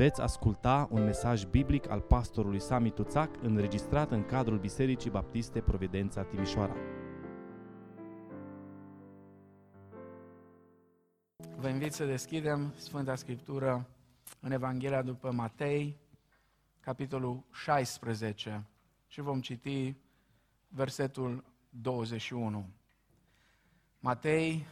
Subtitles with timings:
[0.00, 6.22] Veți asculta un mesaj biblic al pastorului Sami Tuțac înregistrat în cadrul Bisericii Baptiste Providența
[6.22, 6.74] Timișoara.
[11.56, 13.88] Vă invit să deschidem Sfânta Scriptură
[14.40, 15.96] în Evanghelia după Matei,
[16.80, 18.66] capitolul 16
[19.06, 19.96] și vom citi
[20.68, 22.66] versetul 21.
[23.98, 24.66] Matei,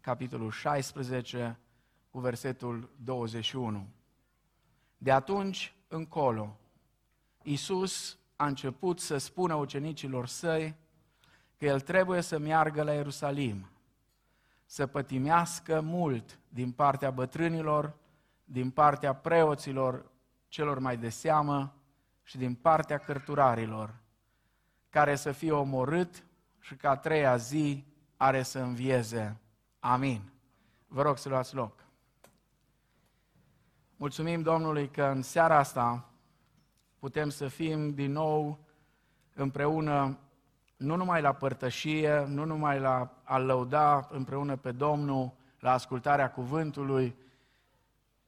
[0.00, 1.58] capitolul 16,
[2.10, 3.86] cu versetul 21.
[5.04, 6.56] De atunci încolo,
[7.42, 10.74] Iisus a început să spună ucenicilor săi
[11.58, 13.70] că el trebuie să meargă la Ierusalim,
[14.66, 17.94] să pătimească mult din partea bătrânilor,
[18.44, 20.10] din partea preoților
[20.48, 21.74] celor mai de seamă
[22.22, 23.94] și din partea cărturarilor,
[24.88, 26.24] care să fie omorât
[26.60, 27.84] și ca a treia zi
[28.16, 29.36] are să învieze.
[29.80, 30.32] Amin.
[30.86, 31.83] Vă rog să luați loc.
[34.04, 36.04] Mulțumim Domnului că în seara asta
[36.98, 38.58] putem să fim din nou
[39.34, 40.18] împreună,
[40.76, 47.16] nu numai la părtășie, nu numai la a lăuda împreună pe Domnul, la ascultarea cuvântului,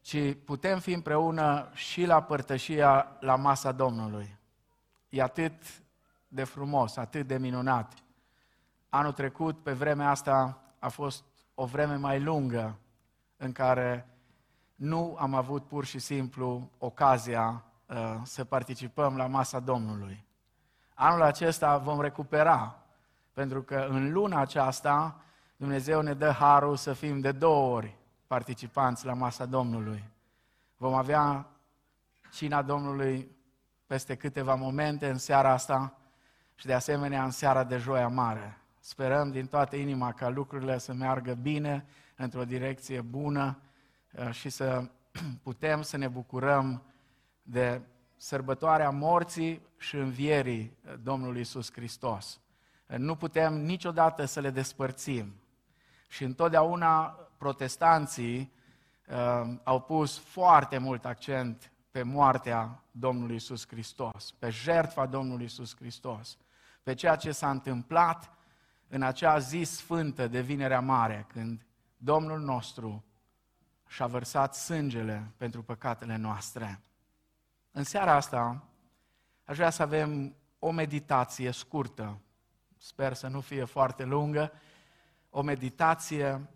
[0.00, 4.36] ci putem fi împreună și la părtășia la masa Domnului.
[5.08, 5.62] E atât
[6.28, 7.92] de frumos, atât de minunat.
[8.88, 12.78] Anul trecut, pe vremea asta, a fost o vreme mai lungă
[13.36, 14.06] în care
[14.76, 20.24] nu am avut pur și simplu ocazia uh, să participăm la masa Domnului.
[20.94, 22.78] Anul acesta vom recupera,
[23.32, 25.20] pentru că în luna aceasta
[25.56, 30.04] Dumnezeu ne dă harul să fim de două ori participanți la masa Domnului.
[30.76, 31.46] Vom avea
[32.32, 33.36] cina Domnului
[33.86, 35.98] peste câteva momente în seara asta
[36.54, 38.58] și de asemenea în seara de joia mare.
[38.80, 43.65] Sperăm din toată inima ca lucrurile să meargă bine, într-o direcție bună uh,
[44.30, 44.88] și să
[45.42, 46.82] putem să ne bucurăm
[47.42, 47.80] de
[48.16, 52.40] sărbătoarea morții și învierii Domnului Isus Hristos.
[52.86, 55.34] Nu putem niciodată să le despărțim.
[56.08, 57.06] Și întotdeauna
[57.36, 58.52] protestanții
[59.08, 65.76] uh, au pus foarte mult accent pe moartea Domnului Isus Hristos, pe jertfa Domnului Isus
[65.76, 66.38] Hristos,
[66.82, 68.30] pe ceea ce s-a întâmplat
[68.88, 71.66] în acea zi sfântă de Vinerea Mare, când
[71.96, 73.04] Domnul nostru
[73.86, 76.80] și-a vărsat sângele pentru păcatele noastre.
[77.70, 78.64] În seara asta
[79.44, 82.18] aș vrea să avem o meditație scurtă,
[82.78, 84.52] sper să nu fie foarte lungă,
[85.30, 86.48] o meditație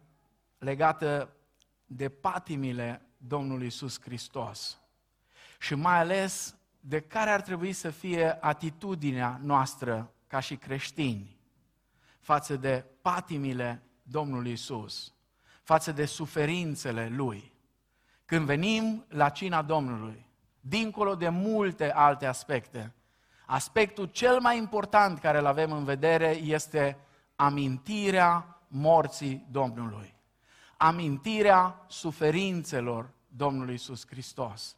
[0.58, 1.30] legată
[1.86, 4.80] de patimile Domnului Isus Hristos
[5.58, 11.38] și mai ales de care ar trebui să fie atitudinea noastră ca și creștini
[12.18, 15.14] față de patimile Domnului Isus,
[15.70, 17.52] față de suferințele Lui.
[18.24, 20.26] Când venim la cina Domnului,
[20.60, 22.92] dincolo de multe alte aspecte,
[23.46, 26.98] aspectul cel mai important care îl avem în vedere este
[27.36, 30.14] amintirea morții Domnului,
[30.76, 34.76] amintirea suferințelor Domnului Isus Hristos.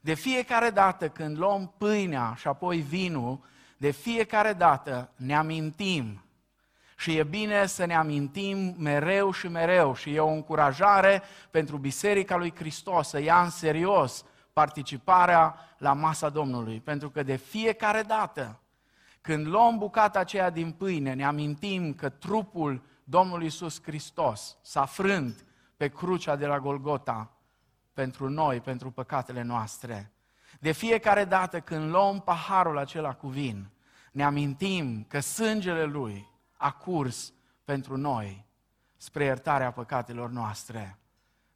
[0.00, 3.44] De fiecare dată când luăm pâinea și apoi vinul,
[3.76, 6.21] de fiecare dată ne amintim
[7.02, 12.36] și e bine să ne amintim mereu și mereu și e o încurajare pentru Biserica
[12.36, 16.80] lui Hristos să ia în serios participarea la masa Domnului.
[16.80, 18.60] Pentru că de fiecare dată
[19.20, 25.44] când luăm bucata aceea din pâine, ne amintim că trupul Domnului Isus Hristos s-a frânt
[25.76, 27.30] pe crucea de la Golgota
[27.92, 30.12] pentru noi, pentru păcatele noastre.
[30.60, 33.70] De fiecare dată când luăm paharul acela cu vin,
[34.12, 36.30] ne amintim că sângele Lui
[36.62, 37.32] a curs
[37.64, 38.44] pentru noi
[38.96, 40.98] spre iertarea păcatelor noastre.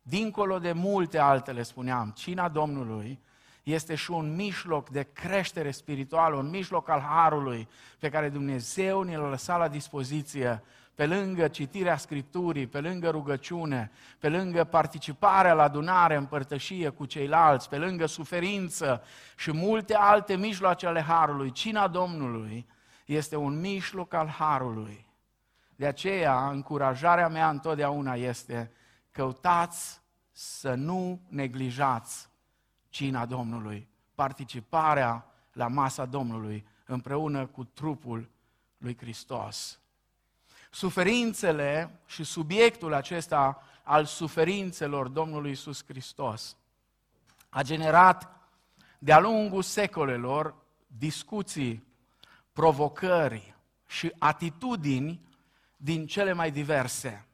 [0.02, 3.20] Dincolo de multe altele, spuneam, cina Domnului
[3.62, 7.68] este și un mijloc de creștere spirituală, un mijloc al Harului
[7.98, 10.62] pe care Dumnezeu ne l-a lăsat la dispoziție
[10.94, 17.68] pe lângă citirea Scripturii, pe lângă rugăciune, pe lângă participarea la adunare, împărtășie cu ceilalți,
[17.68, 19.02] pe lângă suferință
[19.36, 22.66] și multe alte mijloace ale Harului, cina Domnului
[23.06, 25.06] este un mijloc al Harului.
[25.76, 28.72] De aceea, încurajarea mea întotdeauna este
[29.10, 30.00] căutați
[30.32, 32.28] să nu neglijați
[32.88, 38.30] cina Domnului, participarea la masa Domnului împreună cu trupul
[38.78, 39.78] lui Hristos.
[40.70, 46.56] Suferințele și subiectul acesta al suferințelor Domnului Isus Hristos
[47.48, 48.30] a generat
[48.98, 50.54] de-a lungul secolelor
[50.86, 51.85] discuții
[52.56, 53.54] provocări
[53.86, 55.20] și atitudini
[55.76, 57.26] din cele mai diverse.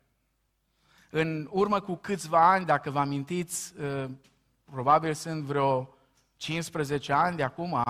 [1.10, 4.10] În urmă cu câțiva ani, dacă vă amintiți, uh,
[4.64, 5.94] probabil sunt vreo
[6.36, 7.82] 15 ani de acum,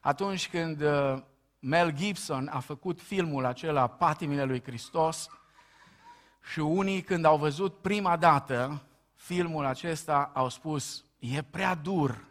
[0.00, 1.22] atunci când uh,
[1.58, 5.28] Mel Gibson a făcut filmul acela, Patimile lui Hristos,
[6.52, 8.82] și unii când au văzut prima dată
[9.14, 12.28] filmul acesta au spus, e prea dur.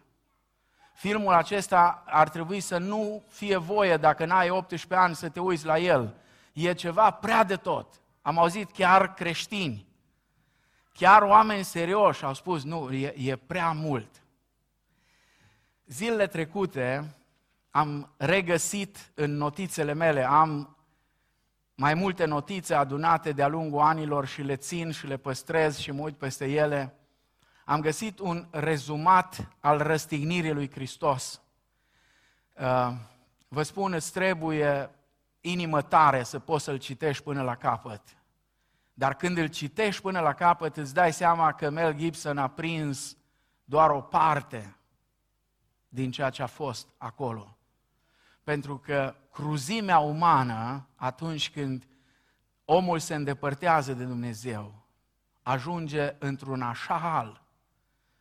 [1.00, 5.66] Filmul acesta ar trebui să nu fie voie dacă n-ai 18 ani să te uiți
[5.66, 6.16] la el.
[6.54, 8.01] E ceva prea de tot.
[8.22, 9.88] Am auzit chiar creștini,
[10.94, 14.24] chiar oameni serioși au spus, nu, e, e prea mult.
[15.86, 17.16] Zilele trecute
[17.69, 20.78] am regăsit în notițele mele, am
[21.75, 26.01] mai multe notițe adunate de-a lungul anilor și le țin și le păstrez și mă
[26.01, 26.99] uit peste ele.
[27.69, 31.42] Am găsit un rezumat al răstignirii lui Hristos.
[32.60, 32.92] Uh,
[33.48, 34.89] vă spun, îți trebuie
[35.42, 38.01] inimă tare să poți să-l citești până la capăt.
[38.94, 43.18] Dar când îl citești până la capăt, îți dai seama că Mel Gibson a prins
[43.63, 44.75] doar o parte
[45.89, 47.57] din ceea ce a fost acolo.
[48.44, 51.88] Pentru că cruzimea umană, atunci când
[52.65, 54.74] omul se îndepărtează de Dumnezeu,
[55.42, 57.48] ajunge într-un așa hal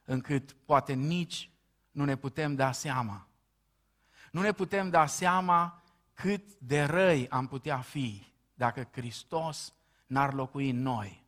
[0.08, 1.50] încât poate nici
[1.90, 3.26] nu ne putem da seama.
[4.30, 5.82] Nu ne putem da seama
[6.14, 9.74] cât de răi am putea fi dacă Hristos
[10.06, 11.24] n-ar locui în noi,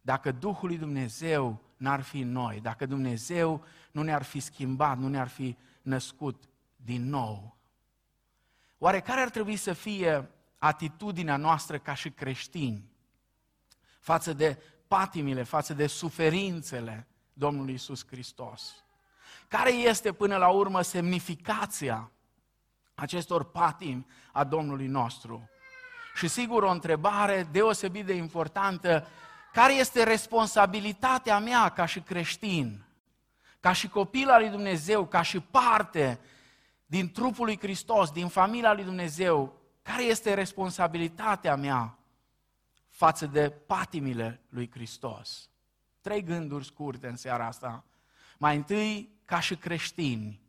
[0.00, 5.08] dacă Duhul lui Dumnezeu n-ar fi în noi, dacă Dumnezeu nu ne-ar fi schimbat, nu
[5.08, 7.56] ne-ar fi născut din nou.
[8.78, 12.90] Oare care ar trebui să fie atitudinea noastră ca și creștini
[14.00, 18.84] față de patimile, față de suferințele Domnului Isus Hristos?
[19.48, 22.10] Care este până la urmă semnificația
[22.94, 25.48] acestor patimi a Domnului nostru?
[26.14, 29.06] Și sigur o întrebare deosebit de importantă,
[29.52, 32.84] care este responsabilitatea mea ca și creștin,
[33.60, 36.20] ca și copil al lui Dumnezeu, ca și parte
[36.86, 41.98] din trupul lui Hristos, din familia lui Dumnezeu, care este responsabilitatea mea
[42.88, 45.48] față de patimile lui Hristos?
[46.04, 47.84] Trei gânduri scurte în seara asta.
[48.38, 50.40] Mai întâi, ca și creștini,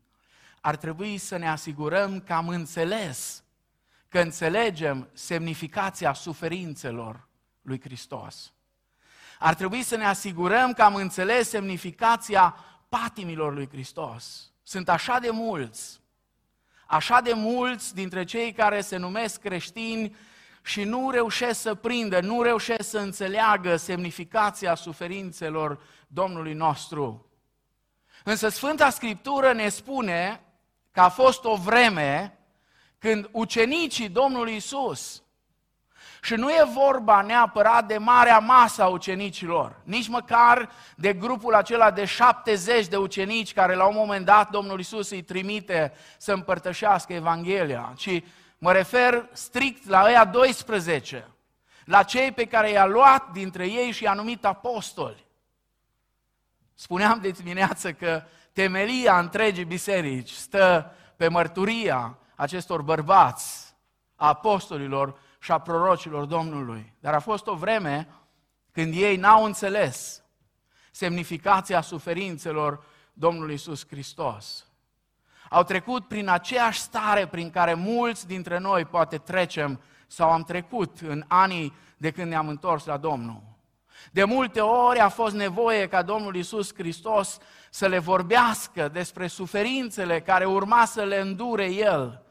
[0.61, 3.43] ar trebui să ne asigurăm că am înțeles,
[4.07, 7.27] că înțelegem semnificația suferințelor
[7.61, 8.53] lui Hristos.
[9.39, 12.55] Ar trebui să ne asigurăm că am înțeles semnificația
[12.89, 14.51] patimilor lui Hristos.
[14.63, 15.99] Sunt așa de mulți
[16.85, 20.15] așa de mulți dintre cei care se numesc creștini
[20.65, 27.25] și nu reușesc să prindă, nu reușesc să înțeleagă semnificația suferințelor Domnului nostru.
[28.23, 30.41] Însă Sfânta Scriptură ne spune
[30.91, 32.37] că a fost o vreme
[32.97, 35.23] când ucenicii Domnului Isus
[36.21, 41.91] și nu e vorba neapărat de marea masă a ucenicilor, nici măcar de grupul acela
[41.91, 47.13] de 70 de ucenici care la un moment dat Domnul Isus îi trimite să împărtășească
[47.13, 48.23] Evanghelia, ci
[48.57, 51.27] mă refer strict la ăia 12,
[51.85, 55.25] la cei pe care i-a luat dintre ei și i-a numit apostoli.
[56.73, 58.23] Spuneam de dimineață că
[58.53, 63.75] temelia întregii biserici stă pe mărturia acestor bărbați,
[64.15, 66.93] a apostolilor și a prorocilor Domnului.
[66.99, 68.07] Dar a fost o vreme
[68.71, 70.23] când ei n-au înțeles
[70.91, 74.65] semnificația suferințelor Domnului Isus Hristos.
[75.55, 80.99] Au trecut prin aceeași stare prin care mulți dintre noi poate trecem sau am trecut
[80.99, 83.41] în anii de când ne-am întors la Domnul.
[84.11, 87.37] De multe ori a fost nevoie ca Domnul Isus Hristos
[87.69, 92.23] să le vorbească despre suferințele care urma să le îndure El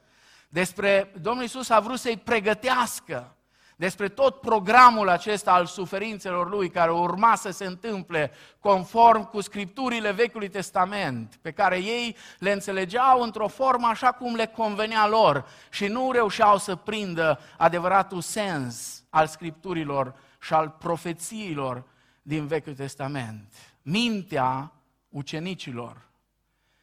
[0.48, 3.33] despre Domnul Isus a vrut să-i pregătească
[3.76, 10.12] despre tot programul acesta al suferințelor lui care urma să se întâmple conform cu scripturile
[10.12, 15.86] Vechiului Testament, pe care ei le înțelegeau într-o formă așa cum le convenea lor și
[15.86, 21.84] nu reușeau să prindă adevăratul sens al scripturilor și al profețiilor
[22.22, 23.54] din Vechiul Testament.
[23.82, 24.72] Mintea
[25.08, 26.08] ucenicilor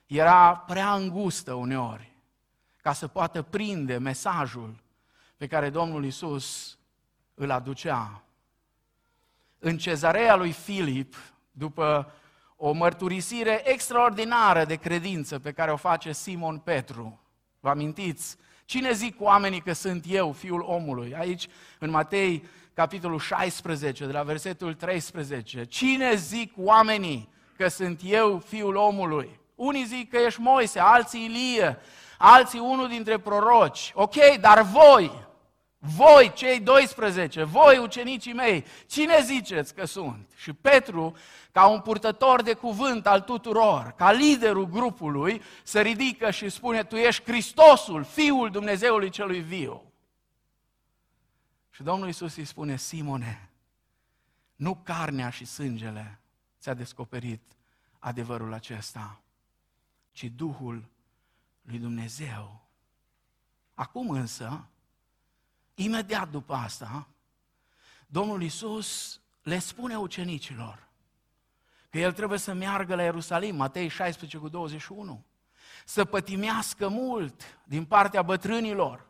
[0.05, 2.11] era prea îngustă uneori
[2.81, 4.75] ca să poată prinde mesajul
[5.37, 6.77] pe care Domnul Isus
[7.41, 8.23] îl aducea.
[9.59, 11.15] În cezarea lui Filip,
[11.51, 12.11] după
[12.55, 17.19] o mărturisire extraordinară de credință pe care o face Simon Petru,
[17.59, 18.37] vă amintiți?
[18.65, 21.15] Cine zic oamenii că sunt eu, fiul omului?
[21.15, 21.47] Aici,
[21.79, 25.63] în Matei, capitolul 16, de la versetul 13.
[25.65, 29.39] Cine zic oamenii că sunt eu, fiul omului?
[29.55, 31.77] Unii zic că ești Moise, alții Ilie,
[32.17, 33.91] alții unul dintre proroci.
[33.95, 35.29] Ok, dar voi,
[35.83, 40.31] Voi, cei 12, voi, ucenicii mei, cine ziceți că sunt?
[40.35, 41.15] Și Petru,
[41.51, 46.95] ca un purtător de cuvânt al tuturor, ca liderul grupului, se ridică și spune, tu
[46.95, 49.91] ești Hristosul, Fiul Dumnezeului celui viu.
[51.69, 53.49] Și Domnul Isus îi spune, Simone,
[54.55, 56.19] nu carnea și sângele
[56.59, 57.41] ți-a descoperit
[57.99, 59.21] adevărul acesta,
[60.11, 60.89] ci Duhul
[61.61, 62.65] lui Dumnezeu.
[63.73, 64.65] Acum însă,
[65.83, 67.07] imediat după asta,
[68.07, 70.89] Domnul Isus le spune ucenicilor
[71.89, 75.25] că el trebuie să meargă la Ierusalim, Matei 16 cu 21,
[75.85, 79.05] să pătimească mult din partea bătrânilor,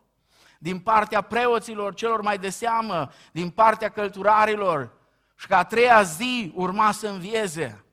[0.58, 4.92] din partea preoților celor mai de seamă, din partea călturarilor
[5.36, 7.84] și că a treia zi urma să învieze.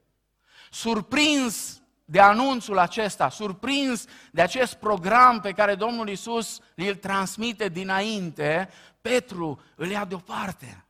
[0.72, 1.79] Surprins
[2.10, 8.70] de anunțul acesta, surprins de acest program pe care Domnul Isus îl transmite dinainte,
[9.02, 10.86] Petru îl ia deoparte.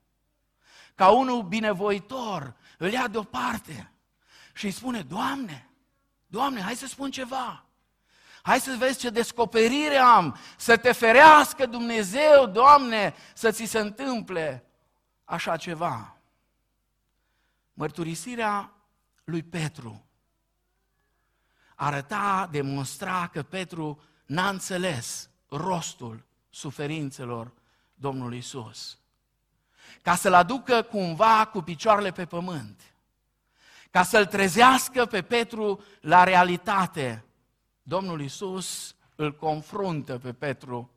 [0.96, 3.92] Ca unul binevoitor, îl ia deoparte
[4.54, 5.70] și îi spune, Doamne,
[6.28, 7.66] Doamne, hai să spun ceva.
[8.42, 14.66] Hai să vezi ce descoperire am, să te ferească Dumnezeu, Doamne, să ți se întâmple
[15.24, 16.18] așa ceva.
[17.74, 18.74] Mărturisirea
[19.24, 20.09] lui Petru
[21.80, 27.52] arăta, demonstra că Petru n-a înțeles rostul suferințelor
[27.94, 28.98] Domnului Isus.
[30.02, 32.82] Ca să-l aducă cumva cu picioarele pe pământ,
[33.92, 37.26] ca să-l trezească pe Petru la realitate,
[37.84, 40.92] Domnul Isus îl confruntă pe Petru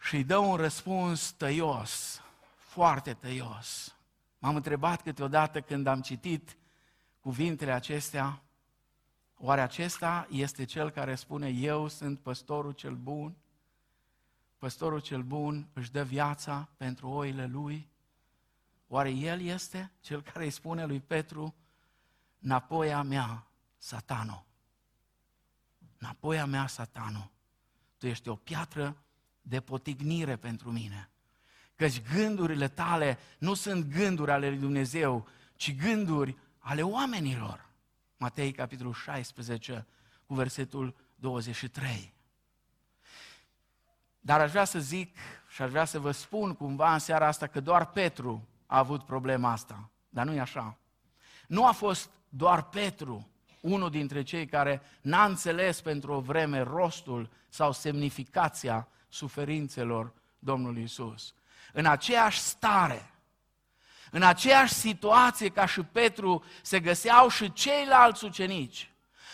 [0.00, 2.22] și îi dă un răspuns tăios,
[2.56, 3.96] foarte tăios.
[4.38, 6.56] M-am întrebat câteodată când am citit
[7.20, 8.42] cuvintele acestea,
[9.44, 13.36] oare acesta este cel care spune eu sunt păstorul cel bun?
[14.58, 17.90] Păstorul cel bun își dă viața pentru oile lui?
[18.88, 21.54] Oare el este cel care îi spune lui Petru,
[22.38, 23.46] înapoi a mea,
[23.78, 24.46] satano,
[25.98, 27.30] înapoi a mea, satano,
[27.98, 28.96] tu ești o piatră
[29.40, 31.10] de potignire pentru mine.
[31.74, 37.70] Căci gândurile tale nu sunt gânduri ale lui Dumnezeu, ci gânduri ale oamenilor.
[38.22, 39.86] Matei, capitolul 16,
[40.26, 42.14] cu versetul 23.
[44.20, 45.16] Dar aș vrea să zic
[45.48, 49.02] și aș vrea să vă spun cumva în seara asta că doar Petru a avut
[49.02, 49.90] problema asta.
[50.08, 50.78] Dar nu e așa.
[51.46, 53.28] Nu a fost doar Petru
[53.60, 61.34] unul dintre cei care n-a înțeles pentru o vreme rostul sau semnificația suferințelor Domnului Isus.
[61.72, 63.10] În aceeași stare,
[64.14, 68.90] în aceeași situație ca și Petru se găseau și ceilalți ucenici.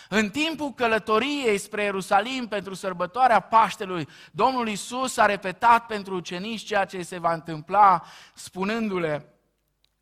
[0.09, 6.85] În timpul călătoriei spre Ierusalim pentru sărbătoarea Paștelui, Domnul Isus a repetat pentru ucenici ceea
[6.85, 9.33] ce se va întâmpla, spunându-le,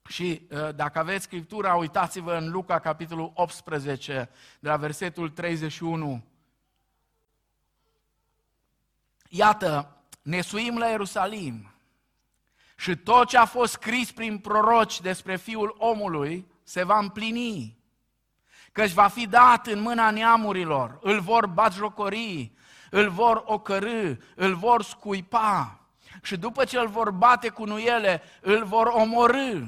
[0.08, 4.30] și uh, dacă aveți Scriptura, uitați-vă în Luca, capitolul 18,
[4.60, 6.24] de la versetul 31.
[9.30, 11.72] Iată, ne suim la Ierusalim
[12.78, 17.78] și tot ce a fost scris prin proroci despre Fiul omului se va împlini.
[18.72, 22.52] Căci va fi dat în mâna neamurilor, îl vor batjocori,
[22.90, 25.80] îl vor ocărâ, îl vor scuipa
[26.22, 29.68] și după ce îl vor bate cu nuiele, îl vor omorâ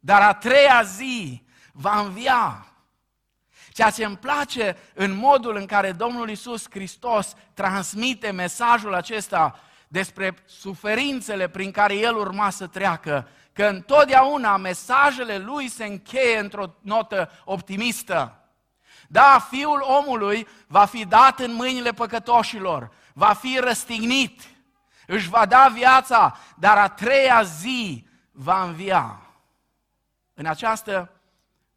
[0.00, 2.66] dar a treia zi va învia.
[3.72, 10.36] Ceea ce îmi place în modul în care Domnul Isus Hristos transmite mesajul acesta despre
[10.46, 17.30] suferințele prin care El urma să treacă, că întotdeauna mesajele Lui se încheie într-o notă
[17.44, 18.42] optimistă.
[19.08, 24.42] Da, Fiul omului va fi dat în mâinile păcătoșilor, va fi răstignit,
[25.06, 29.20] își va da viața, dar a treia zi va învia.
[30.34, 31.20] În această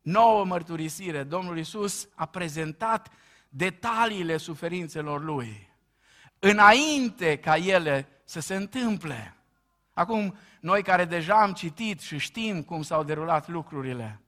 [0.02, 3.08] nouă mărturisire, Domnul Isus a prezentat
[3.50, 5.71] detaliile suferințelor Lui,
[6.44, 9.36] înainte ca ele să se întâmple.
[9.94, 14.22] Acum, noi care deja am citit și știm cum s-au derulat lucrurile,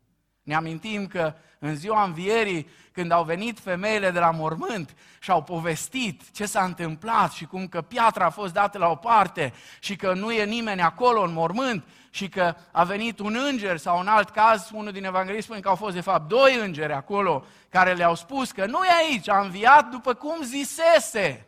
[0.43, 5.43] ne amintim că în ziua învierii, când au venit femeile de la mormânt și au
[5.43, 9.96] povestit ce s-a întâmplat și cum că piatra a fost dată la o parte și
[9.96, 14.08] că nu e nimeni acolo în mormânt și că a venit un înger sau în
[14.08, 17.93] alt caz, unul din evanghelist spune că au fost de fapt doi îngeri acolo care
[17.93, 21.48] le-au spus că nu e aici, a înviat după cum zisese.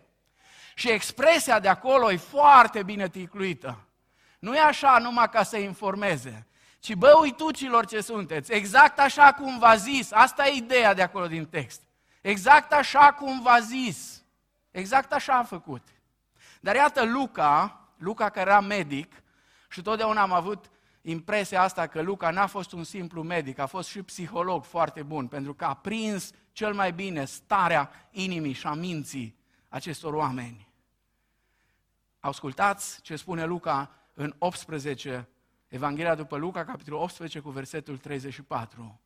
[0.77, 3.79] Și expresia de acolo e foarte bine ticluită.
[4.39, 6.47] Nu e așa numai ca să informeze,
[6.79, 11.27] ci bă, uitucilor ce sunteți, exact așa cum v-a zis, asta e ideea de acolo
[11.27, 11.81] din text.
[12.21, 14.23] Exact așa cum v-a zis,
[14.71, 15.87] exact așa a făcut.
[16.59, 19.13] Dar iată Luca, Luca care era medic
[19.69, 20.69] și totdeauna am avut
[21.01, 25.27] impresia asta că Luca n-a fost un simplu medic, a fost și psiholog foarte bun,
[25.27, 29.35] pentru că a prins cel mai bine starea inimii și a minții
[29.69, 30.64] acestor oameni.
[32.25, 35.27] Ascultați ce spune Luca în 18,
[35.67, 38.99] Evanghelia după Luca, capitolul 18 cu versetul 34.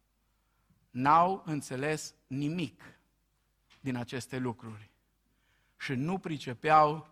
[0.89, 2.81] N-au înțeles nimic
[3.79, 4.89] din aceste lucruri
[5.77, 7.07] și nu pricepeau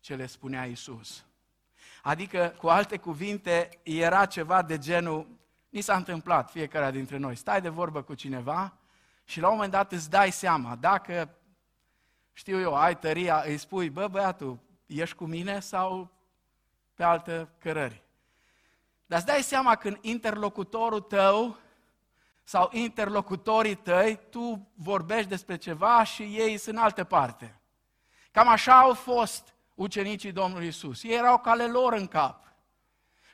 [0.00, 1.24] ce le spunea Isus.
[2.02, 5.26] Adică, cu alte cuvinte, era ceva de genul,
[5.68, 8.78] ni s-a întâmplat fiecare dintre noi, stai de vorbă cu cineva
[9.24, 11.38] și la un moment dat îți dai seama, dacă,
[12.32, 16.10] știu eu, ai tăria, îi spui, bă băiatul, ești cu mine sau
[16.94, 18.02] pe altă cărări?
[19.06, 21.58] Dar îți dai seama când interlocutorul tău
[22.44, 27.60] sau interlocutorii tăi, tu vorbești despre ceva și ei sunt în altă parte.
[28.30, 31.02] Cam așa au fost ucenicii Domnului Isus.
[31.02, 32.52] Ei erau cale lor în cap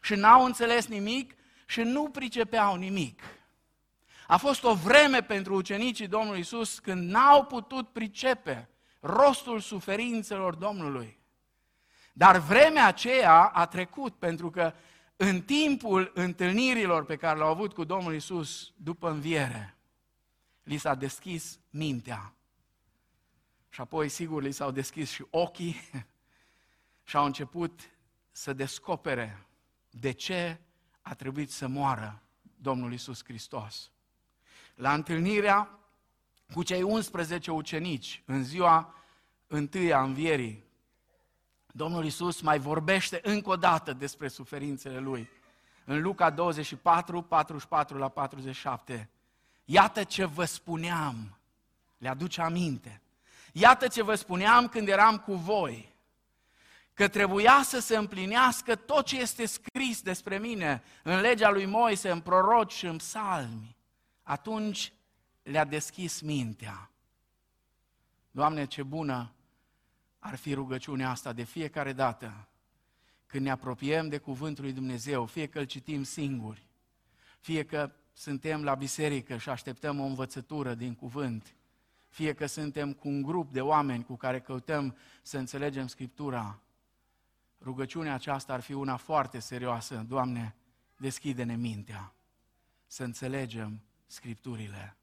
[0.02, 1.34] și n-au înțeles nimic
[1.66, 3.22] și nu pricepeau nimic.
[4.26, 8.68] A fost o vreme pentru ucenicii Domnului Isus când n-au putut pricepe
[9.00, 11.18] rostul suferințelor Domnului.
[12.18, 14.72] Dar vremea aceea a trecut pentru că
[15.16, 19.76] în timpul întâlnirilor pe care le-au avut cu Domnul Isus după înviere,
[20.62, 22.32] li s-a deschis mintea.
[23.68, 25.76] Și apoi, sigur, li s-au deschis și ochii
[27.08, 27.80] și au început
[28.30, 29.46] să descopere
[29.90, 30.60] de ce
[31.00, 33.90] a trebuit să moară Domnul Isus Hristos.
[34.74, 35.78] La întâlnirea
[36.52, 38.94] cu cei 11 ucenici, în ziua
[39.46, 40.65] întâi a învierii,
[41.76, 45.30] Domnul Isus mai vorbește încă o dată despre suferințele Lui.
[45.84, 49.10] În Luca 24, 44 la 47.
[49.64, 51.38] Iată ce vă spuneam,
[51.98, 53.00] le aduce aminte.
[53.52, 55.94] Iată ce vă spuneam când eram cu voi,
[56.94, 62.10] că trebuia să se împlinească tot ce este scris despre mine în legea lui Moise,
[62.10, 63.76] în proroci și în psalmi.
[64.22, 64.92] Atunci
[65.42, 66.90] le-a deschis mintea.
[68.30, 69.30] Doamne, ce bună
[70.26, 72.48] ar fi rugăciunea asta de fiecare dată
[73.26, 76.66] când ne apropiem de Cuvântul lui Dumnezeu, fie că îl citim singuri,
[77.40, 81.54] fie că suntem la biserică și așteptăm o învățătură din cuvânt,
[82.08, 86.60] fie că suntem cu un grup de oameni cu care căutăm să înțelegem Scriptura,
[87.62, 90.04] rugăciunea aceasta ar fi una foarte serioasă.
[90.08, 90.54] Doamne,
[90.96, 92.14] deschide-ne mintea
[92.86, 94.96] să înțelegem Scripturile.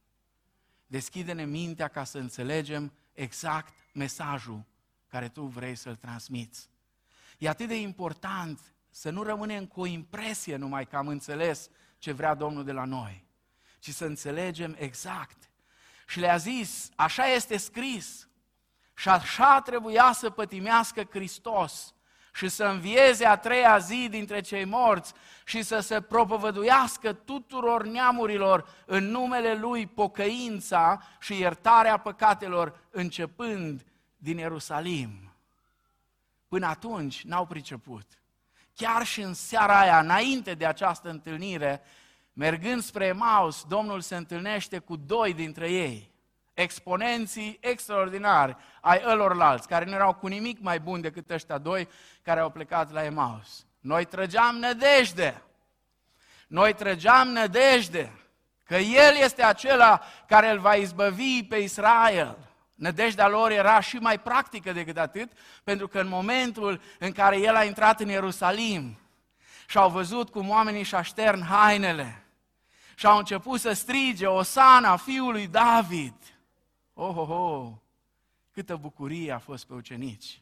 [0.87, 4.65] Deschide-ne mintea ca să înțelegem exact mesajul
[5.13, 6.69] care tu vrei să-l transmiți.
[7.37, 12.11] E atât de important să nu rămânem cu o impresie numai că am înțeles ce
[12.11, 13.25] vrea Domnul de la noi,
[13.79, 15.49] ci să înțelegem exact.
[16.07, 18.27] Și le-a zis, așa este scris
[18.95, 21.93] și așa trebuia să pătimească Hristos
[22.33, 25.13] și să învieze a treia zi dintre cei morți
[25.45, 33.83] și să se propovăduiască tuturor neamurilor în numele Lui pocăința și iertarea păcatelor, începând
[34.23, 35.33] din Ierusalim.
[36.47, 38.05] Până atunci n-au priceput.
[38.75, 41.81] Chiar și în seara aia, înainte de această întâlnire,
[42.33, 46.11] mergând spre Emaus, Domnul se întâlnește cu doi dintre ei,
[46.53, 51.87] exponenții extraordinari ai ălorlalți, care nu erau cu nimic mai bun decât ăștia doi
[52.21, 53.65] care au plecat la Emaus.
[53.79, 55.41] Noi trăgeam nădejde.
[56.47, 58.11] Noi trăgeam nădejde
[58.63, 62.52] că El este acela care îl va izbăvi pe Israel.
[62.83, 65.31] Nădejdea lor era și mai practică decât atât,
[65.63, 68.97] pentru că în momentul în care el a intrat în Ierusalim
[69.67, 72.25] și au văzut cum oamenii și aștern hainele
[72.95, 76.13] și au început să strige Osana fiului David.
[76.93, 77.71] Oh, oh, oh,
[78.51, 80.41] câtă bucurie a fost pe ucenici.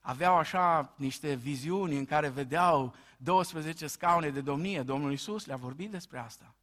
[0.00, 4.82] Aveau așa niște viziuni în care vedeau 12 scaune de domnie.
[4.82, 6.54] Domnul Isus le-a vorbit despre asta.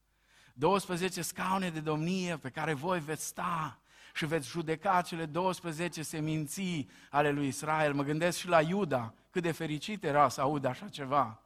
[0.54, 3.80] 12 scaune de domnie pe care voi veți sta
[4.18, 7.94] și veți judeca cele 12 seminții ale lui Israel.
[7.94, 11.42] Mă gândesc și la Iuda, cât de fericit era să audă așa ceva.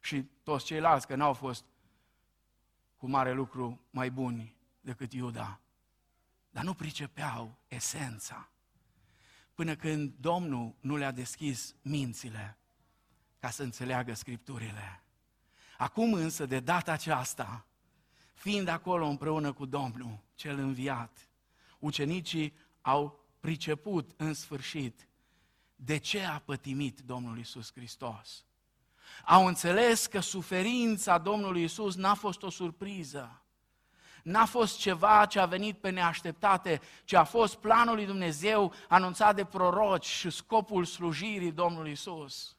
[0.00, 1.64] Și toți ceilalți, că n-au fost
[2.96, 5.60] cu mare lucru mai buni decât Iuda.
[6.50, 8.48] Dar nu pricepeau esența.
[9.54, 12.56] Până când Domnul nu le-a deschis mințile
[13.38, 15.02] ca să înțeleagă Scripturile.
[15.78, 17.66] Acum însă, de data aceasta,
[18.34, 21.28] fiind acolo împreună cu Domnul, cel înviat,
[21.78, 25.08] ucenicii au priceput în sfârșit
[25.76, 28.44] de ce a pătimit Domnul Isus Hristos.
[29.24, 33.42] Au înțeles că suferința Domnului Isus n-a fost o surpriză,
[34.22, 39.34] n-a fost ceva ce a venit pe neașteptate, ci a fost planul lui Dumnezeu anunțat
[39.34, 42.55] de proroci și scopul slujirii Domnului Isus.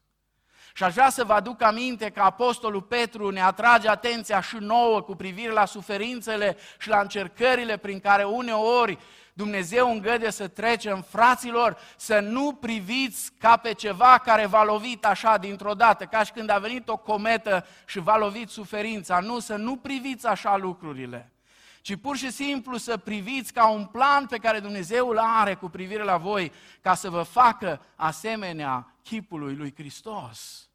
[0.78, 5.00] Și aș vrea să vă aduc aminte că Apostolul Petru ne atrage atenția și nouă
[5.00, 8.98] cu privire la suferințele și la încercările prin care uneori
[9.32, 15.36] Dumnezeu îngăde să trecem, fraților, să nu priviți ca pe ceva care v-a lovit așa
[15.36, 19.20] dintr-o dată, ca și când a venit o cometă și v-a lovit suferința.
[19.20, 21.32] Nu, să nu priviți așa lucrurile,
[21.80, 25.68] ci pur și simplu să priviți ca un plan pe care Dumnezeu îl are cu
[25.68, 30.67] privire la voi, ca să vă facă asemenea chipului lui Hristos.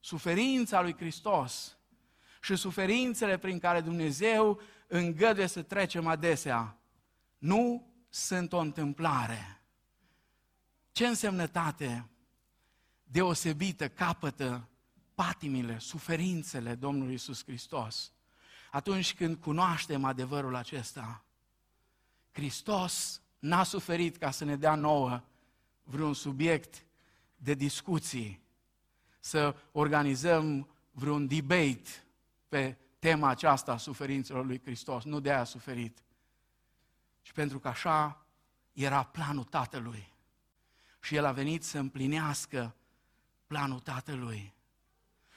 [0.00, 1.76] Suferința lui Hristos
[2.42, 6.78] și suferințele prin care Dumnezeu îngăduie să trecem adesea
[7.38, 9.62] nu sunt o întâmplare.
[10.92, 12.08] Ce însemnătate
[13.02, 14.68] deosebită capătă
[15.14, 18.12] patimile, suferințele Domnului Isus Hristos
[18.70, 21.24] atunci când cunoaștem adevărul acesta.
[22.32, 25.22] Hristos n-a suferit ca să ne dea nouă
[25.82, 26.84] vreun subiect
[27.36, 28.40] de discuții,
[29.20, 31.90] să organizăm vreun debate
[32.48, 35.04] pe tema aceasta a suferințelor lui Hristos.
[35.04, 36.04] Nu de aia a suferit,
[37.22, 38.26] și pentru că așa
[38.72, 40.12] era planul Tatălui.
[41.00, 42.74] Și El a venit să împlinească
[43.46, 44.52] planul Tatălui.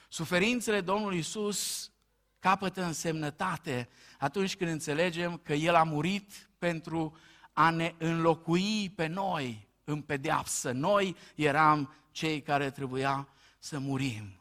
[0.09, 1.91] Suferințele Domnului Isus
[2.39, 7.17] capătă însemnătate atunci când înțelegem că El a murit pentru
[7.53, 10.71] a ne înlocui pe noi în pedeapsă.
[10.71, 13.27] Noi eram cei care trebuia
[13.63, 14.39] să murim.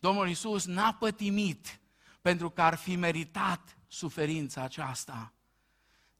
[0.00, 1.80] Domnul Isus n-a pătimit
[2.20, 5.32] pentru că ar fi meritat suferința aceasta.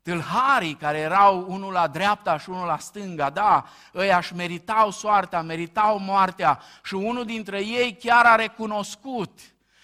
[0.03, 5.43] Tâlharii care erau unul la dreapta și unul la stânga, da, ăia își meritau soarta,
[5.43, 9.41] meritau moartea și unul dintre ei chiar a recunoscut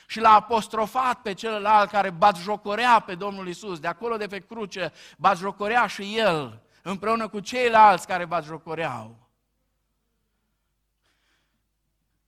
[0.07, 4.92] și l-a apostrofat pe celălalt care batjocorea pe Domnul Isus, de acolo de pe cruce,
[5.19, 9.26] batjocorea și el, împreună cu ceilalți care batjocoreau.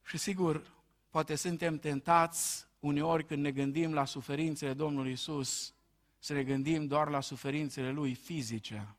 [0.09, 0.73] Și sigur,
[1.11, 5.75] poate suntem tentați uneori când ne gândim la suferințele Domnului Isus,
[6.19, 8.97] să ne gândim doar la suferințele lui fizice.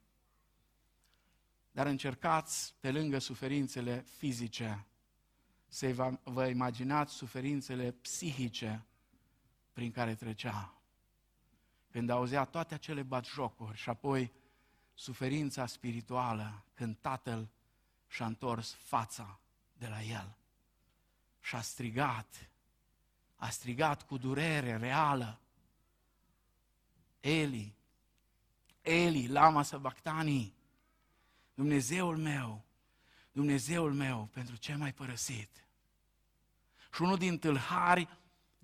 [1.72, 4.86] Dar încercați, pe lângă suferințele fizice,
[5.68, 8.86] să vă, vă imaginați suferințele psihice
[9.74, 10.74] prin care trecea.
[11.92, 14.32] Când auzea toate acele batjocuri și apoi
[14.94, 17.50] suferința spirituală, când tatăl
[18.08, 19.40] și-a întors fața
[19.74, 20.39] de la el
[21.40, 22.50] și a strigat,
[23.36, 25.40] a strigat cu durere reală,
[27.20, 27.76] Eli,
[28.82, 30.54] Eli, lama sabactani,
[31.54, 32.66] Dumnezeul meu,
[33.32, 35.68] Dumnezeul meu, pentru ce m-ai părăsit?
[36.94, 38.10] Și unul din tâlhari,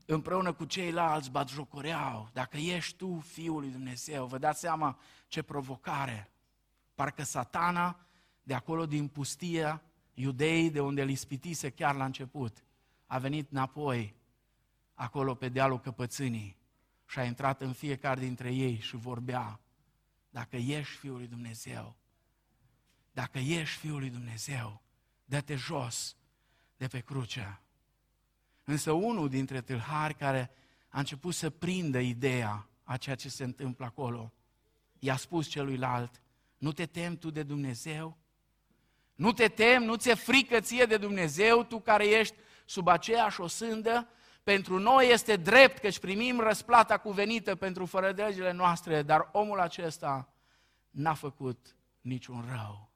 [0.05, 6.31] împreună cu ceilalți, batjocoreau, dacă ești tu Fiul lui Dumnezeu, vă dați seama ce provocare.
[6.93, 7.99] Parcă satana,
[8.43, 9.81] de acolo din pustie,
[10.13, 12.63] iudei, de unde îl ispitise chiar la început,
[13.15, 14.15] a venit înapoi,
[14.93, 16.57] acolo pe dealul căpățânii
[17.07, 19.59] și a intrat în fiecare dintre ei și vorbea,
[20.29, 21.95] dacă ești Fiul lui Dumnezeu,
[23.11, 24.81] dacă ești Fiul lui Dumnezeu,
[25.25, 26.15] dă-te jos
[26.77, 27.61] de pe cruce.
[28.63, 30.51] Însă unul dintre tâlhari care
[30.89, 34.33] a început să prindă ideea a ceea ce se întâmplă acolo,
[34.99, 36.21] i-a spus celuilalt,
[36.57, 38.17] nu te temi tu de Dumnezeu?
[39.15, 44.07] Nu te temi, nu ți-e frică ție de Dumnezeu, tu care ești sub aceeași osândă?
[44.43, 50.33] Pentru noi este drept că își primim răsplata cuvenită pentru fărădregile noastre, dar omul acesta
[50.89, 52.89] n-a făcut niciun rău.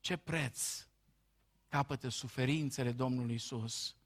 [0.00, 0.86] Ce preț
[1.68, 3.96] capătă suferințele Domnului Isus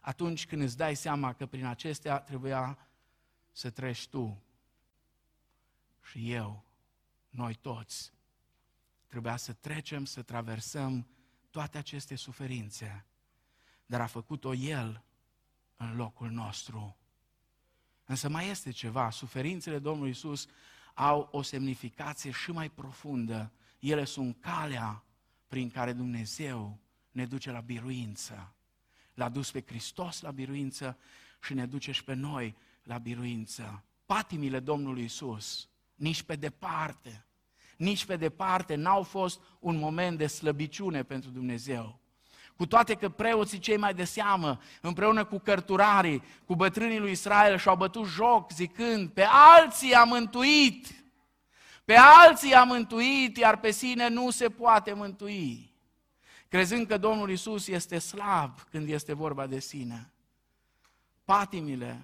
[0.00, 2.88] atunci când îți dai seama că prin acestea trebuia
[3.52, 4.42] să treci tu
[6.02, 6.64] și eu,
[7.28, 8.12] noi toți.
[9.06, 11.06] Trebuia să trecem, să traversăm
[11.50, 13.06] toate aceste suferințe
[13.86, 15.02] dar a făcut-o El
[15.76, 16.96] în locul nostru.
[18.04, 20.46] Însă mai este ceva, suferințele Domnului Isus
[20.94, 23.52] au o semnificație și mai profundă.
[23.78, 25.04] Ele sunt calea
[25.48, 26.78] prin care Dumnezeu
[27.10, 28.54] ne duce la biruință.
[29.14, 30.98] L-a dus pe Hristos la biruință
[31.42, 33.84] și ne duce și pe noi la biruință.
[34.06, 37.26] Patimile Domnului Isus, nici pe departe,
[37.76, 42.00] nici pe departe n-au fost un moment de slăbiciune pentru Dumnezeu.
[42.56, 47.58] Cu toate că preoții cei mai de seamă, împreună cu cărturarii, cu bătrânii lui Israel,
[47.58, 51.04] și-au bătut joc zicând, pe alții a mântuit,
[51.84, 55.72] pe alții a mântuit, iar pe sine nu se poate mântui.
[56.48, 60.10] Crezând că Domnul Isus este slab când este vorba de sine.
[61.24, 62.00] Patimile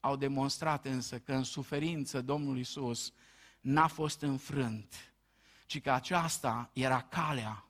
[0.00, 3.12] au demonstrat însă că în suferință Domnul Isus
[3.60, 5.12] n-a fost înfrânt,
[5.66, 7.67] ci că aceasta era calea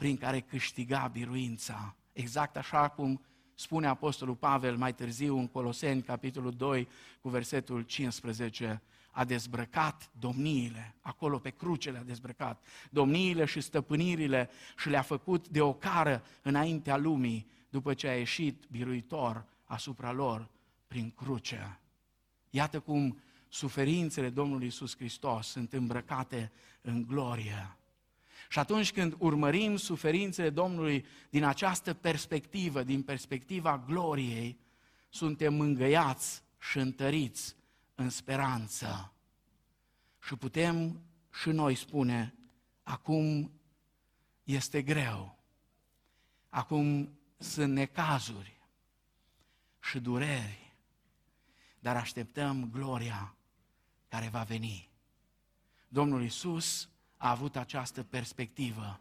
[0.00, 1.96] prin care câștiga biruința.
[2.12, 3.20] Exact așa cum
[3.54, 6.88] spune Apostolul Pavel mai târziu în Coloseni, capitolul 2,
[7.20, 14.88] cu versetul 15, a dezbrăcat domniile, acolo pe cruce le-a dezbrăcat, domniile și stăpânirile și
[14.88, 20.48] le-a făcut de o cară înaintea lumii, după ce a ieșit biruitor asupra lor
[20.86, 21.78] prin cruce.
[22.50, 27.74] Iată cum suferințele Domnului Isus Hristos sunt îmbrăcate în glorie.
[28.50, 34.58] Și atunci când urmărim suferințele Domnului din această perspectivă, din perspectiva gloriei,
[35.08, 37.56] suntem mângăiați și întăriți
[37.94, 39.12] în speranță.
[40.22, 41.00] Și putem
[41.40, 42.34] și noi spune,
[42.82, 43.52] acum
[44.44, 45.38] este greu,
[46.48, 48.60] acum sunt necazuri
[49.80, 50.74] și dureri,
[51.78, 53.34] dar așteptăm gloria
[54.08, 54.90] care va veni.
[55.88, 56.89] Domnul Isus
[57.20, 59.00] a avut această perspectivă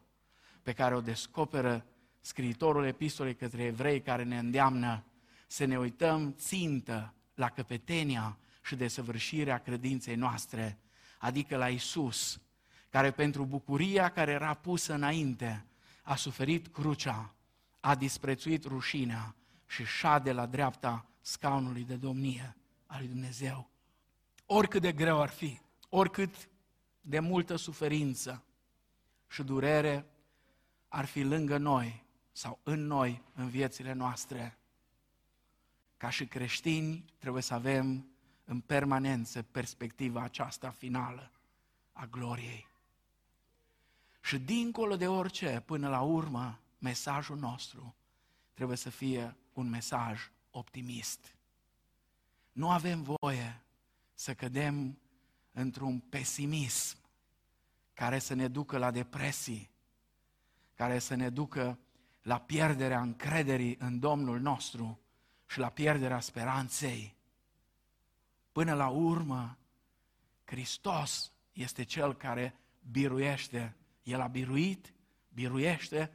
[0.64, 1.86] pe care o descoperă
[2.22, 5.04] scriitorul epistolei către evrei care ne îndeamnă
[5.48, 10.80] să ne uităm țintă la căpetenia și desăvârșirea credinței noastre,
[11.20, 12.42] adică la Isus,
[12.90, 15.66] care pentru bucuria care era pusă înainte
[16.04, 17.34] a suferit crucea,
[17.80, 19.36] a disprețuit rușinea
[19.68, 22.56] și șade la dreapta scaunului de domnie
[22.86, 23.70] al lui Dumnezeu.
[24.46, 26.50] Oricât de greu ar fi, oricât
[27.10, 28.44] de multă suferință
[29.28, 30.06] și durere
[30.88, 34.58] ar fi lângă noi sau în noi, în viețile noastre,
[35.98, 38.10] ca și creștini trebuie să avem
[38.46, 41.32] în permanență perspectiva aceasta finală
[41.94, 42.68] a gloriei.
[44.22, 47.96] Și dincolo de orice, până la urmă, mesajul nostru
[48.54, 51.36] trebuie să fie un mesaj optimist.
[52.52, 53.62] Nu avem voie
[54.14, 55.00] să cădem
[55.52, 56.98] într-un pesimism
[58.00, 59.72] care să ne ducă la depresii,
[60.76, 61.80] care să ne ducă
[62.22, 65.00] la pierderea încrederii în Domnul nostru
[65.46, 67.16] și la pierderea speranței.
[68.52, 69.58] Până la urmă,
[70.44, 72.56] Hristos este Cel care
[72.92, 73.76] biruiește.
[74.04, 74.94] El a biruit,
[75.34, 76.12] biruiește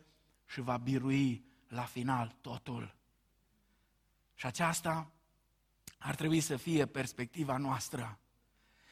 [0.46, 2.96] și va birui la final totul.
[4.34, 5.12] Și aceasta
[5.98, 8.18] ar trebui să fie perspectiva noastră.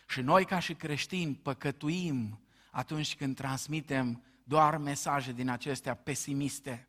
[0.09, 2.41] Și noi ca și creștini păcătuim
[2.72, 6.88] atunci când transmitem doar mesaje din acestea pesimiste.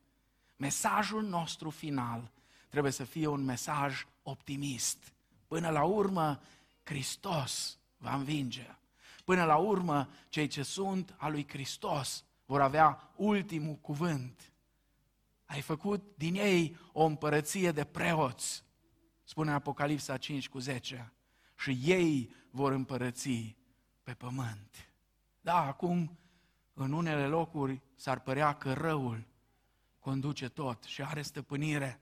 [0.56, 2.32] Mesajul nostru final
[2.70, 5.14] trebuie să fie un mesaj optimist.
[5.48, 6.42] Până la urmă,
[6.84, 8.76] Hristos va învinge.
[9.24, 14.52] Până la urmă, cei ce sunt a lui Hristos vor avea ultimul cuvânt.
[15.46, 18.64] Ai făcut din ei o împărăție de preoți,
[19.24, 21.14] spune Apocalipsa 5 cu 10,
[21.58, 23.56] și ei vor împărăți
[24.04, 24.93] pe pământ.
[25.44, 26.18] Da, acum,
[26.74, 29.28] în unele locuri, s-ar părea că răul
[30.00, 32.02] conduce tot și are stăpânire.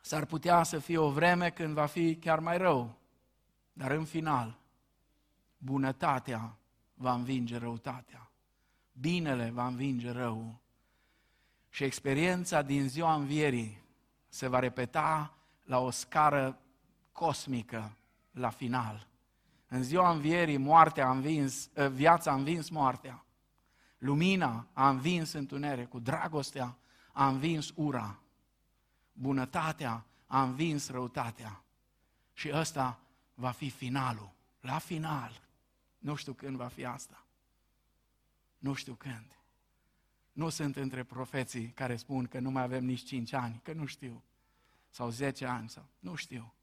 [0.00, 2.98] S-ar putea să fie o vreme când va fi chiar mai rău,
[3.72, 4.58] dar în final,
[5.58, 6.56] bunătatea
[6.94, 8.30] va învinge răutatea.
[8.92, 10.60] Binele va învinge răul.
[11.68, 13.82] Și experiența din ziua învierii
[14.28, 16.58] se va repeta la o scară
[17.12, 17.96] cosmică
[18.30, 19.11] la final.
[19.72, 23.24] În ziua învierii, moartea a învins, ă, viața a învins moartea.
[23.98, 26.76] Lumina a învins întunericul, dragostea
[27.12, 28.18] a învins ura.
[29.12, 31.64] Bunătatea a învins răutatea.
[32.32, 33.00] Și ăsta
[33.34, 34.32] va fi finalul.
[34.60, 35.42] La final.
[35.98, 37.26] Nu știu când va fi asta.
[38.58, 39.38] Nu știu când.
[40.32, 43.86] Nu sunt între profeții care spun că nu mai avem nici 5 ani, că nu
[43.86, 44.22] știu.
[44.90, 46.54] Sau 10 ani, sau nu știu.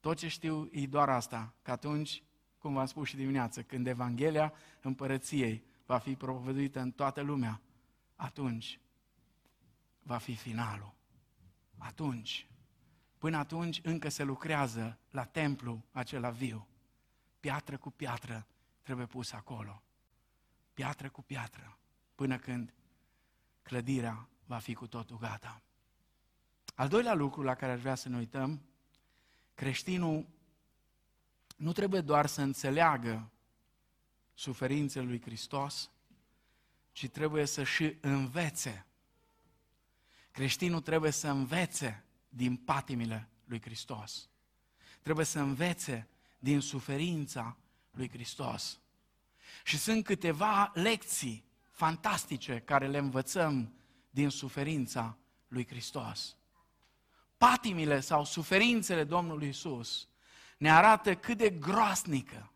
[0.00, 2.22] Tot ce știu e doar asta, că atunci,
[2.58, 7.60] cum v-am spus și dimineață, când Evanghelia împărăției va fi propovăduită în toată lumea,
[8.16, 8.80] atunci
[10.02, 10.94] va fi finalul.
[11.78, 12.48] Atunci.
[13.18, 16.68] Până atunci încă se lucrează la templu acela viu.
[17.40, 18.46] Piatră cu piatră
[18.82, 19.82] trebuie pus acolo.
[20.74, 21.78] Piatră cu piatră.
[22.14, 22.74] Până când
[23.62, 25.62] clădirea va fi cu totul gata.
[26.74, 28.62] Al doilea lucru la care aș vrea să ne uităm
[29.60, 30.26] Creștinul
[31.56, 33.30] nu trebuie doar să înțeleagă
[34.34, 35.90] suferințele lui Hristos,
[36.92, 38.86] ci trebuie să și învețe.
[40.30, 44.28] Creștinul trebuie să învețe din patimile lui Hristos.
[45.02, 47.56] Trebuie să învețe din suferința
[47.90, 48.80] lui Hristos.
[49.64, 53.74] Și sunt câteva lecții fantastice care le învățăm
[54.10, 55.18] din suferința
[55.48, 56.36] lui Hristos
[57.48, 60.08] patimile sau suferințele Domnului Isus
[60.58, 62.50] ne arată cât de groasnică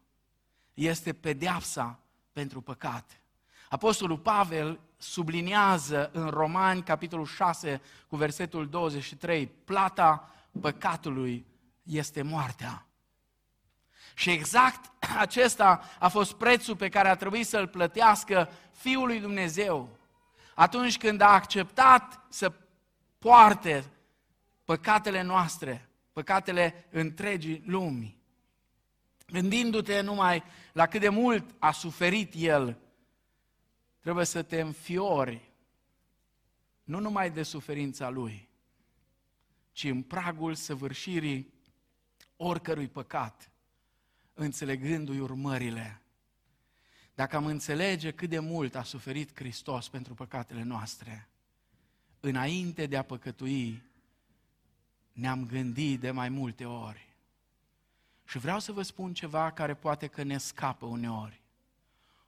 [0.75, 1.99] este pedeapsa
[2.33, 3.21] pentru păcat.
[3.69, 11.47] Apostolul Pavel subliniază în Romani, capitolul 6, cu versetul 23, plata păcatului
[11.83, 12.87] este moartea.
[14.15, 19.89] Și exact acesta a fost prețul pe care a trebuit să-l plătească Fiul lui Dumnezeu
[20.55, 22.53] atunci când a acceptat să
[23.19, 23.85] poarte
[24.65, 28.23] păcatele noastre, păcatele întregii lumii.
[29.27, 32.79] Gândindu-te numai la cât de mult a suferit El,
[34.01, 35.51] trebuie să te înfiori,
[36.83, 38.49] nu numai de suferința Lui,
[39.73, 41.53] ci în pragul săvârșirii
[42.37, 43.51] oricărui păcat,
[44.35, 46.03] înțelegându-i urmările.
[47.15, 51.29] Dacă am înțelege cât de mult a suferit Hristos pentru păcatele noastre,
[52.21, 53.83] înainte de a păcătui,
[55.15, 57.09] ne-am gândit de mai multe ori.
[58.25, 61.43] Și vreau să vă spun ceva care poate că ne scapă uneori.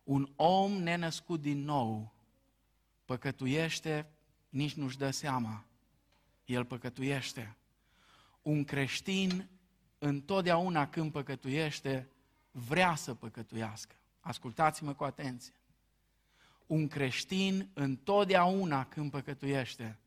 [0.04, 2.12] Un om nenăscut din nou
[3.04, 4.06] păcătuiește,
[4.48, 5.64] nici nu-și dă seama.
[6.44, 7.56] El păcătuiește.
[8.42, 9.48] Un creștin
[9.98, 12.08] întotdeauna când păcătuiește,
[12.50, 13.94] vrea să păcătuiască.
[14.20, 15.54] Ascultați-mă cu atenție.
[16.66, 19.98] Un creștin întotdeauna când păcătuiește,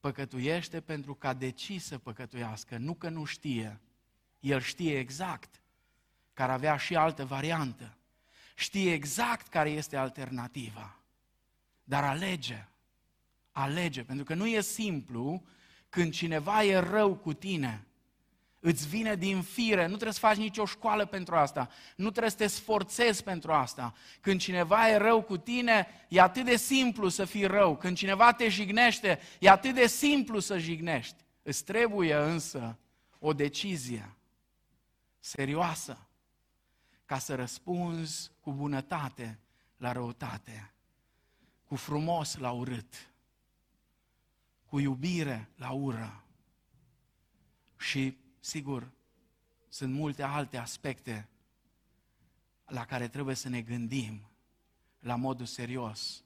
[0.00, 3.80] păcătuiește pentru că a decis să păcătuiască, nu că nu știe.
[4.40, 5.62] El știe exact
[6.32, 7.96] că ar avea și altă variantă.
[8.54, 10.96] Știe exact care este alternativa.
[11.84, 12.68] Dar alege.
[13.52, 14.04] Alege.
[14.04, 15.44] Pentru că nu e simplu
[15.88, 17.86] când cineva e rău cu tine
[18.62, 22.36] Îți vine din fire, nu trebuie să faci nicio școală pentru asta, nu trebuie să
[22.36, 23.94] te sforțezi pentru asta.
[24.20, 27.76] Când cineva e rău cu tine, e atât de simplu să fii rău.
[27.76, 31.24] Când cineva te jignește, e atât de simplu să jignești.
[31.42, 32.78] Îți trebuie însă
[33.18, 34.14] o decizie
[35.20, 36.08] serioasă
[37.04, 39.38] ca să răspunzi cu bunătate
[39.76, 40.72] la răutate,
[41.66, 43.10] cu frumos la urât,
[44.66, 46.24] cu iubire la ură.
[47.76, 48.90] Și Sigur,
[49.68, 51.28] sunt multe alte aspecte
[52.66, 54.30] la care trebuie să ne gândim
[54.98, 56.24] la modul serios.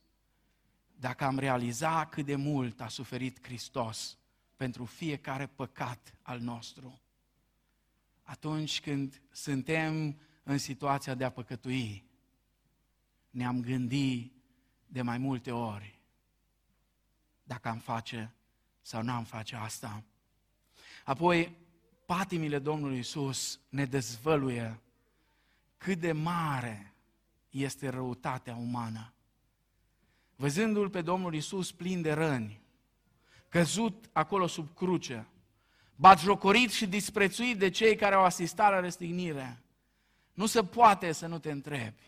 [0.96, 4.18] Dacă am realiza cât de mult a suferit Hristos
[4.56, 7.00] pentru fiecare păcat al nostru,
[8.22, 12.04] atunci când suntem în situația de a păcătui,
[13.30, 14.32] ne-am gândit
[14.86, 15.94] de mai multe ori
[17.44, 18.34] dacă am face
[18.82, 20.02] sau nu am face asta.
[21.04, 21.56] Apoi,
[22.06, 24.80] patimile Domnului Isus ne dezvăluie
[25.76, 26.94] cât de mare
[27.50, 29.12] este răutatea umană.
[30.36, 32.60] Văzându-L pe Domnul Isus plin de răni,
[33.48, 35.26] căzut acolo sub cruce,
[35.96, 39.62] batjocorit și disprețuit de cei care au asistat la răstignire,
[40.32, 42.02] nu se poate să nu te întrebi.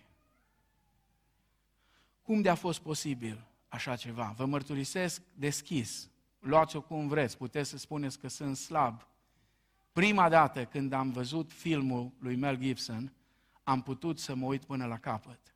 [2.22, 4.34] Cum de a fost posibil așa ceva?
[4.36, 6.08] Vă mărturisesc deschis.
[6.38, 9.06] Luați-o cum vreți, puteți să spuneți că sunt slab,
[9.96, 13.12] Prima dată când am văzut filmul lui Mel Gibson,
[13.62, 15.54] am putut să mă uit până la capăt.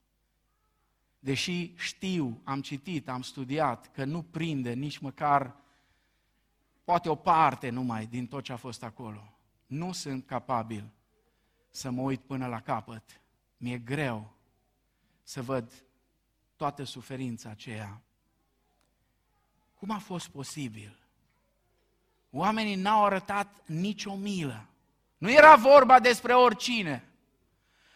[1.19, 5.57] Deși știu, am citit, am studiat că nu prinde nici măcar
[6.85, 9.39] poate o parte numai din tot ce a fost acolo.
[9.67, 10.91] Nu sunt capabil
[11.71, 13.21] să mă uit până la capăt.
[13.57, 14.37] Mi-e greu
[15.23, 15.85] să văd
[16.57, 18.03] toată suferința aceea.
[19.75, 21.00] Cum a fost posibil
[22.31, 24.65] Oamenii n-au arătat nicio milă.
[25.19, 27.05] Nu era vorba despre oricine.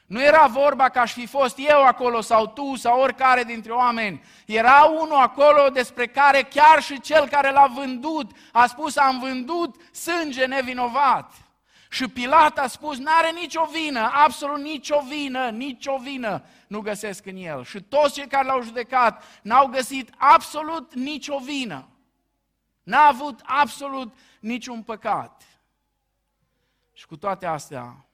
[0.07, 4.23] Nu era vorba că aș fi fost eu acolo sau tu sau oricare dintre oameni.
[4.47, 9.77] Era unul acolo despre care chiar și cel care l-a vândut a spus am vândut
[9.92, 11.33] sânge nevinovat.
[11.90, 17.37] Și Pilat a spus, n-are nicio vină, absolut nicio vină, nicio vină nu găsesc în
[17.37, 17.64] el.
[17.64, 21.88] Și toți cei care l-au judecat n-au găsit absolut nicio vină.
[22.85, 25.42] N-a avut absolut niciun păcat.
[26.92, 28.07] Și cu toate astea,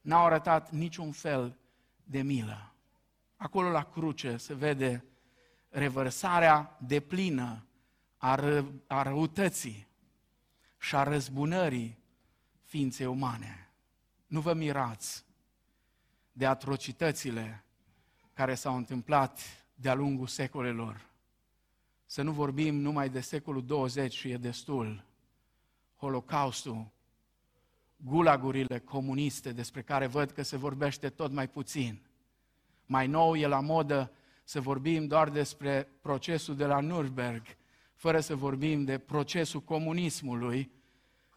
[0.00, 1.58] n-au arătat niciun fel
[2.04, 2.72] de milă.
[3.36, 5.04] Acolo la cruce se vede
[5.68, 7.66] revărsarea deplină
[8.16, 9.86] a, ră, a răutății
[10.78, 11.98] și a răzbunării
[12.64, 13.70] ființei umane.
[14.26, 15.24] Nu vă mirați
[16.32, 17.64] de atrocitățile
[18.32, 19.40] care s-au întâmplat
[19.74, 21.12] de-a lungul secolelor
[22.06, 25.04] să nu vorbim numai de secolul 20 și e destul.
[25.96, 26.90] Holocaustul,
[27.96, 32.02] gulagurile comuniste despre care văd că se vorbește tot mai puțin.
[32.86, 34.12] Mai nou e la modă
[34.44, 37.42] să vorbim doar despre procesul de la Nürnberg,
[37.94, 40.70] fără să vorbim de procesul comunismului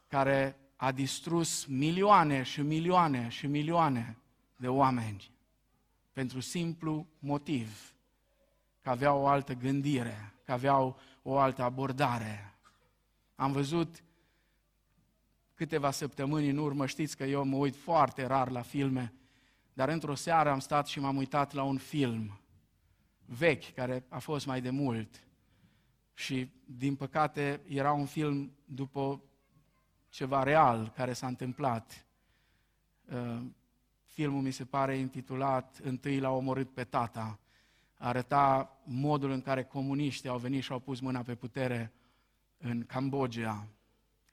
[0.07, 4.17] care a distrus milioane și milioane și milioane
[4.55, 5.31] de oameni
[6.17, 7.93] pentru simplu motiv
[8.81, 12.53] că aveau o altă gândire, că aveau o altă abordare.
[13.35, 14.03] Am văzut
[15.53, 19.13] câteva săptămâni în urmă, știți că eu mă uit foarte rar la filme,
[19.73, 22.39] dar într-o seară am stat și m-am uitat la un film
[23.25, 25.23] vechi, care a fost mai de mult.
[26.13, 29.21] Și, din păcate, era un film după
[30.09, 32.05] ceva real care s-a întâmplat.
[33.05, 33.41] Uh,
[34.05, 37.39] filmul mi se pare intitulat Întâi l-a omorât pe tata.
[37.97, 41.93] Arăta modul în care comuniștii au venit și au pus mâna pe putere
[42.57, 43.67] în Cambodgia,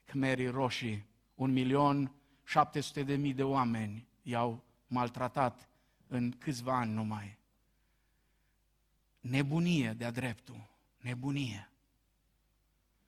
[0.05, 1.05] Khmerii roșii,
[1.35, 2.11] un milion
[2.43, 5.69] 700 de mii de oameni i-au maltratat
[6.07, 7.37] în câțiva ani numai.
[9.19, 11.69] Nebunie de-a dreptul, nebunie.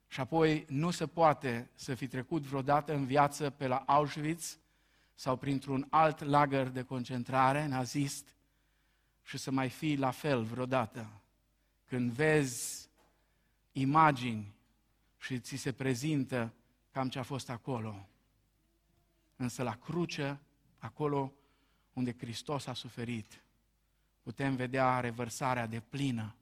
[0.07, 4.59] Și apoi nu se poate să fi trecut vreodată în viață pe la Auschwitz
[5.15, 8.35] sau printr-un alt lagăr de concentrare nazist
[9.27, 11.21] și să mai fii la fel vreodată.
[11.85, 12.89] Când vezi
[13.71, 14.55] imagini
[15.17, 16.53] și ți se prezintă
[16.91, 18.07] cam ce a fost acolo.
[19.35, 20.39] Însă la cruce,
[20.77, 21.33] acolo
[21.93, 23.43] unde Hristos a suferit,
[24.21, 26.35] putem vedea revărsarea de plină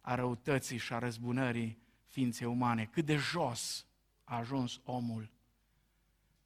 [0.00, 2.84] a răutății și a răzbunării ființei umane.
[2.84, 3.86] Cât de jos
[4.24, 5.30] a ajuns omul,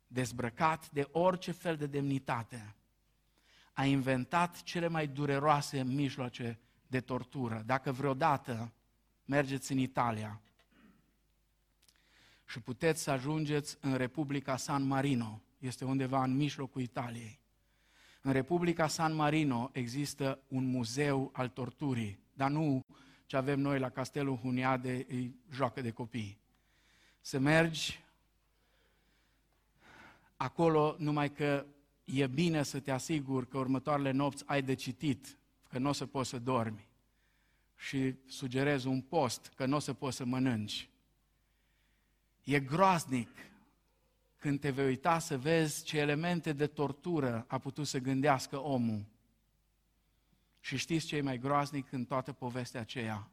[0.06, 2.74] dezbrăcat de orice fel de demnitate.
[3.78, 7.62] A inventat cele mai dureroase mijloace de tortură.
[7.66, 8.72] Dacă vreodată
[9.24, 10.40] mergeți în Italia
[12.46, 17.40] și puteți să ajungeți în Republica San Marino, este undeva în mijlocul Italiei.
[18.20, 22.84] În Republica San Marino există un muzeu al torturii, dar nu
[23.26, 26.38] ce avem noi la Castelul Huniade, îi joacă de copii.
[27.20, 28.00] Să mergi
[30.36, 31.66] acolo numai că
[32.14, 35.38] e bine să te asiguri că următoarele nopți ai de citit,
[35.68, 36.88] că nu o să poți să dormi.
[37.76, 40.88] Și sugerez un post, că nu o să poți să mănânci.
[42.44, 43.28] E groaznic
[44.38, 49.04] când te vei uita să vezi ce elemente de tortură a putut să gândească omul.
[50.60, 53.28] Și știți ce e mai groaznic în toată povestea aceea?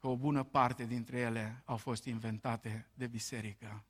[0.00, 3.84] Că o bună parte dintre ele au fost inventate de biserică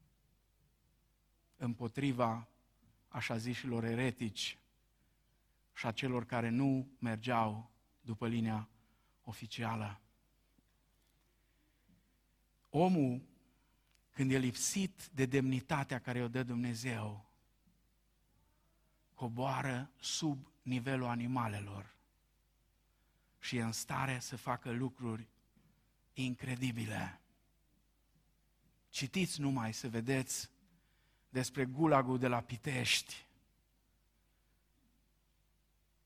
[1.60, 2.46] împotriva
[3.10, 4.58] așa zișilor eretici
[5.74, 8.68] și a celor care nu mergeau după linia
[9.24, 10.00] oficială.
[12.70, 13.22] Omul
[14.10, 17.30] când e lipsit de demnitatea care o dă Dumnezeu,
[19.14, 21.94] coboară sub nivelul animalelor
[23.38, 25.28] și e în stare să facă lucruri
[26.12, 27.20] incredibile.
[28.88, 30.50] Citiți numai să vedeți
[31.30, 33.26] despre gulagul de la Pitești,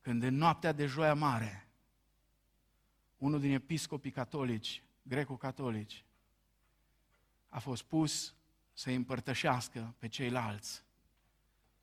[0.00, 1.68] când în noaptea de joia mare,
[3.16, 6.04] unul din episcopii catolici, greco-catolici,
[7.48, 8.34] a fost pus
[8.72, 10.84] să îi împărtășească pe ceilalți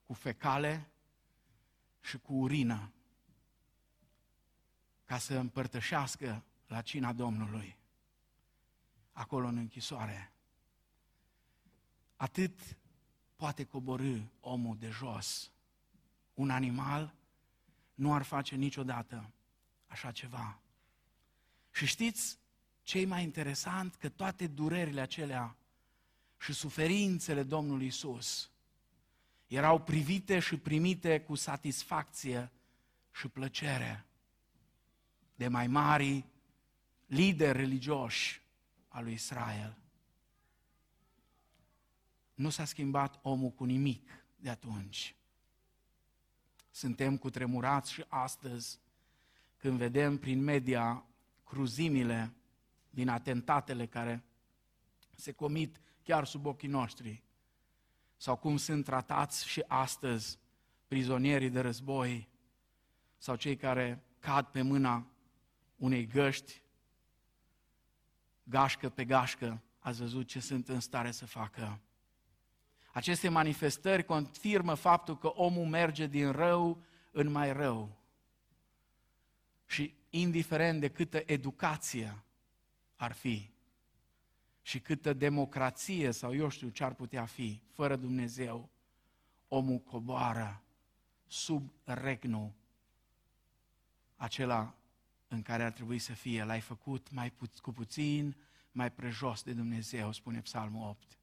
[0.05, 0.91] cu fecale
[2.01, 2.91] și cu urină,
[5.05, 7.77] ca să împărtășească la cina Domnului,
[9.11, 10.31] acolo în închisoare.
[12.15, 12.59] Atât
[13.41, 15.51] poate coborâ omul de jos.
[16.33, 17.13] Un animal
[17.93, 19.31] nu ar face niciodată
[19.87, 20.59] așa ceva.
[21.71, 22.37] Și știți
[22.83, 23.95] ce e mai interesant?
[23.95, 25.55] Că toate durerile acelea
[26.39, 28.49] și suferințele Domnului Isus
[29.47, 32.51] erau privite și primite cu satisfacție
[33.11, 34.05] și plăcere
[35.35, 36.25] de mai mari
[37.05, 38.41] lideri religioși
[38.87, 39.80] al lui Israel.
[42.41, 45.15] Nu s-a schimbat omul cu nimic de atunci.
[46.71, 48.79] Suntem cutremurați și astăzi
[49.57, 51.05] când vedem prin media
[51.43, 52.33] cruzimile
[52.89, 54.23] din atentatele care
[55.15, 57.23] se comit chiar sub ochii noștri.
[58.17, 60.39] Sau cum sunt tratați și astăzi
[60.87, 62.29] prizonierii de război
[63.17, 65.07] sau cei care cad pe mâna
[65.75, 66.61] unei găști,
[68.43, 71.79] gașcă pe gașcă, ați văzut ce sunt în stare să facă.
[72.93, 77.97] Aceste manifestări confirmă faptul că omul merge din rău în mai rău.
[79.65, 82.23] Și indiferent de câtă educație
[82.95, 83.49] ar fi,
[84.61, 88.69] și câtă democrație sau eu știu ce ar putea fi, fără Dumnezeu,
[89.47, 90.63] omul coboară
[91.27, 92.51] sub regnul
[94.15, 94.75] acela
[95.27, 96.43] în care ar trebui să fie.
[96.43, 98.35] L-ai făcut mai pu- cu puțin,
[98.71, 101.17] mai prejos de Dumnezeu, spune Psalmul 8.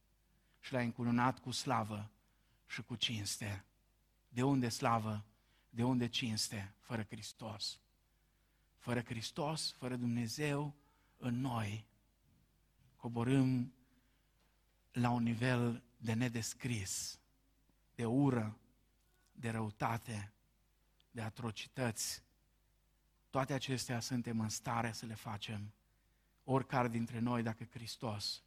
[0.61, 2.11] Și l-ai încununat cu slavă
[2.67, 3.65] și cu cinste.
[4.29, 5.25] De unde slavă?
[5.71, 6.75] De unde cinste?
[6.79, 7.81] Fără Hristos.
[8.79, 10.75] Fără Hristos, fără Dumnezeu
[11.17, 11.87] în noi,
[12.97, 13.73] coborâm
[14.93, 17.21] la un nivel de nedescris,
[17.95, 18.59] de ură,
[19.33, 20.33] de răutate,
[21.11, 22.23] de atrocități.
[23.31, 25.73] Toate acestea suntem în stare să le facem,
[26.45, 28.43] oricare dintre noi, dacă Hristos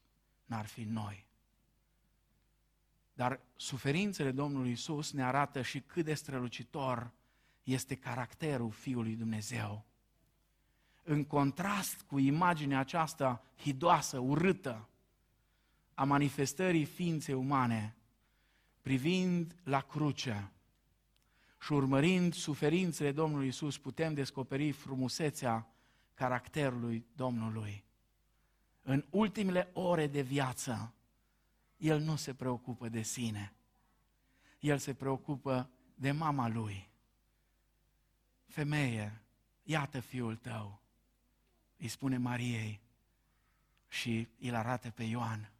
[0.45, 1.25] n-ar fi noi.
[3.21, 7.11] Dar suferințele Domnului Isus ne arată și cât de strălucitor
[7.63, 9.85] este caracterul Fiului Dumnezeu.
[11.03, 14.89] În contrast cu imaginea aceasta hidoasă, urâtă,
[15.93, 17.95] a manifestării ființei umane,
[18.81, 20.51] privind la cruce
[21.61, 25.67] și urmărind suferințele Domnului Isus, putem descoperi frumusețea
[26.13, 27.83] caracterului Domnului.
[28.81, 30.93] În ultimele ore de viață,
[31.81, 33.53] El nu se preocupă de sine.
[34.59, 36.89] El se preocupă de mama Lui.
[38.47, 39.21] Femeie,
[39.63, 40.81] iată fiul tău,
[41.77, 42.79] îi spune Mariei
[43.87, 45.51] și îl arată pe Ioan.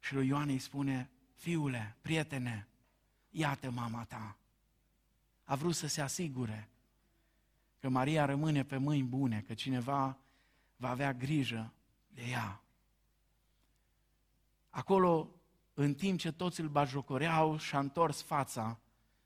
[0.00, 2.66] Și lui Ioan îi spune, fiule, prietene,
[3.30, 4.36] iată mama ta.
[5.44, 6.68] A vrut să se asigure
[7.80, 10.18] că Maria rămâne pe mâini bune, că cineva
[10.76, 11.72] va avea grijă
[12.08, 12.62] de ea.
[14.78, 15.30] Acolo,
[15.74, 18.80] în timp ce toți îl bajocoreau, și-a întors fața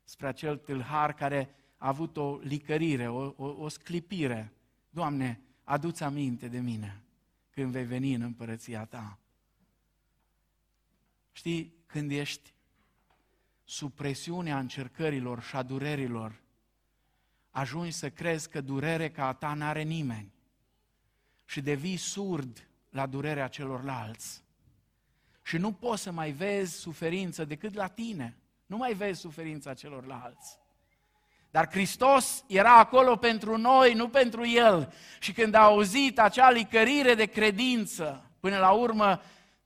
[0.05, 4.53] spre acel tâlhar care a avut o licărire, o, o, o sclipire.
[4.91, 7.03] Doamne, adu-ți aminte de mine
[7.51, 9.19] când vei veni în împărăția Ta.
[11.33, 12.55] Știi, când ești
[13.65, 16.43] sub presiunea încercărilor și a durerilor,
[17.51, 20.33] ajungi să crezi că durere ca a ta n-are nimeni
[21.45, 24.42] și devii surd la durerea celorlalți.
[25.43, 28.37] Și nu poți să mai vezi suferință decât la tine.
[28.67, 30.59] Nu mai vezi suferința celorlalți.
[31.51, 34.93] Dar Hristos era acolo pentru noi, nu pentru El.
[35.21, 39.21] Și când a auzit acea licărire de credință, până la urmă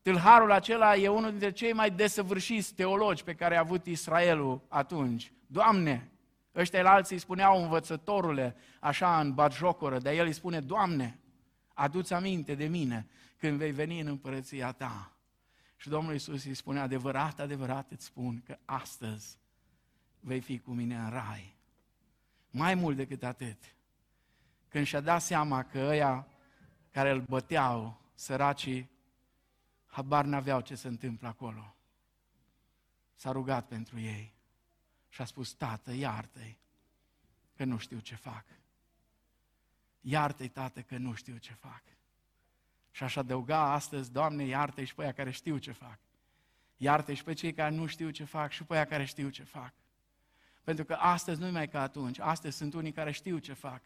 [0.06, 5.32] Tâlharul acela e unul dintre cei mai desăvârșiți teologi pe care a avut Israelul atunci.
[5.46, 6.10] Doamne,
[6.54, 11.18] ăștia la alții îi spuneau învățătorule, așa în batjocoră, dar el îi spune, Doamne,
[11.74, 13.06] adu-ți aminte de mine
[13.38, 15.15] când vei veni în împărăția ta.
[15.76, 19.38] Și Domnul Iisus îi spune, adevărat, adevărat îți spun că astăzi
[20.20, 21.56] vei fi cu mine în rai.
[22.50, 23.76] Mai mult decât atât,
[24.68, 26.28] când și-a dat seama că ăia
[26.90, 28.90] care îl băteau, săracii,
[29.86, 31.76] habar n-aveau ce se întâmplă acolo.
[33.14, 34.34] S-a rugat pentru ei
[35.08, 36.58] și a spus, Tată, iartă-i
[37.56, 38.44] că nu știu ce fac.
[40.00, 41.82] Iartă-i, Tată, că nu știu ce fac.
[42.96, 45.98] Și aș adăuga astăzi, Doamne, iartă-i și pe aia care știu ce fac.
[46.76, 49.42] iartă și pe cei care nu știu ce fac și pe aia care știu ce
[49.42, 49.72] fac.
[50.64, 52.18] Pentru că astăzi nu mai ca atunci.
[52.18, 53.82] Astăzi sunt unii care știu ce fac.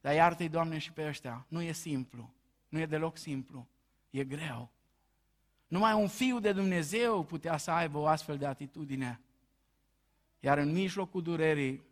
[0.00, 1.46] Dar iartă-i, Doamne, și pe ăștia.
[1.48, 2.34] Nu e simplu.
[2.68, 3.68] Nu e deloc simplu.
[4.10, 4.70] E greu.
[5.66, 9.20] Numai un fiu de Dumnezeu putea să aibă o astfel de atitudine.
[10.40, 11.82] Iar în mijlocul durerii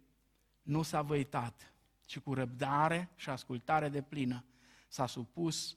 [0.63, 1.73] nu s-a văitat,
[2.05, 4.45] ci cu răbdare și ascultare de plină
[4.89, 5.77] s-a supus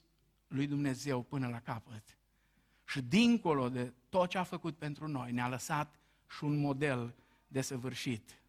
[0.50, 2.04] lui Dumnezeu până la capăt.
[2.86, 5.95] Și dincolo de tot ce a făcut pentru noi, ne-a lăsat
[6.30, 7.16] și un model
[7.47, 8.39] desăvârșit.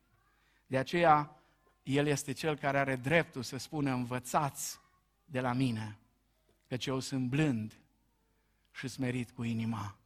[0.67, 1.37] De aceea,
[1.83, 4.81] El este Cel care are dreptul să spună, învățați
[5.25, 5.99] de la mine,
[6.69, 7.73] căci eu sunt blând
[8.73, 9.97] și smerit cu inima.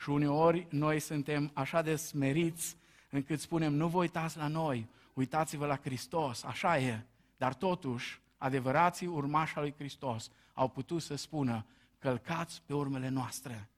[0.00, 2.76] Și uneori noi suntem așa de smeriți
[3.10, 7.04] încât spunem, nu vă uitați la noi, uitați-vă la Hristos, așa e.
[7.36, 11.66] Dar totuși, adevărații urmași al lui Hristos au putut să spună,
[11.98, 13.68] călcați pe urmele noastre,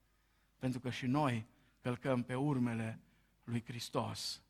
[0.59, 1.47] pentru că și noi
[1.81, 3.01] călcăm pe urmele
[3.45, 4.43] lui Hristos.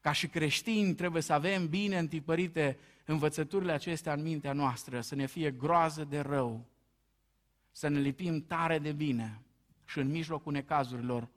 [0.00, 5.26] Ca și creștini trebuie să avem bine întipărite învățăturile acestea în mintea noastră, să ne
[5.26, 6.64] fie groază de rău,
[7.70, 9.40] să ne lipim tare de bine
[9.86, 11.28] și în mijlocul necazurilor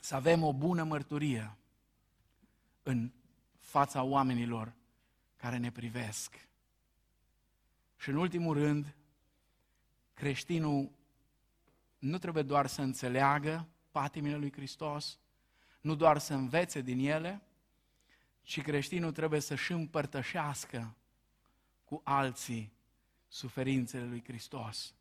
[0.00, 1.56] să avem o bună mărturie
[2.82, 3.10] în
[3.58, 4.72] fața oamenilor
[5.40, 6.48] care ne privesc.
[7.96, 8.94] Și în ultimul rând,
[10.14, 10.90] creștinul
[11.98, 15.18] nu trebuie doar să înțeleagă patimile lui Hristos,
[15.80, 17.42] nu doar să învețe din ele,
[18.42, 20.94] ci creștinul trebuie să-și împărtășească
[21.84, 22.72] cu alții
[23.28, 24.94] suferințele lui Hristos.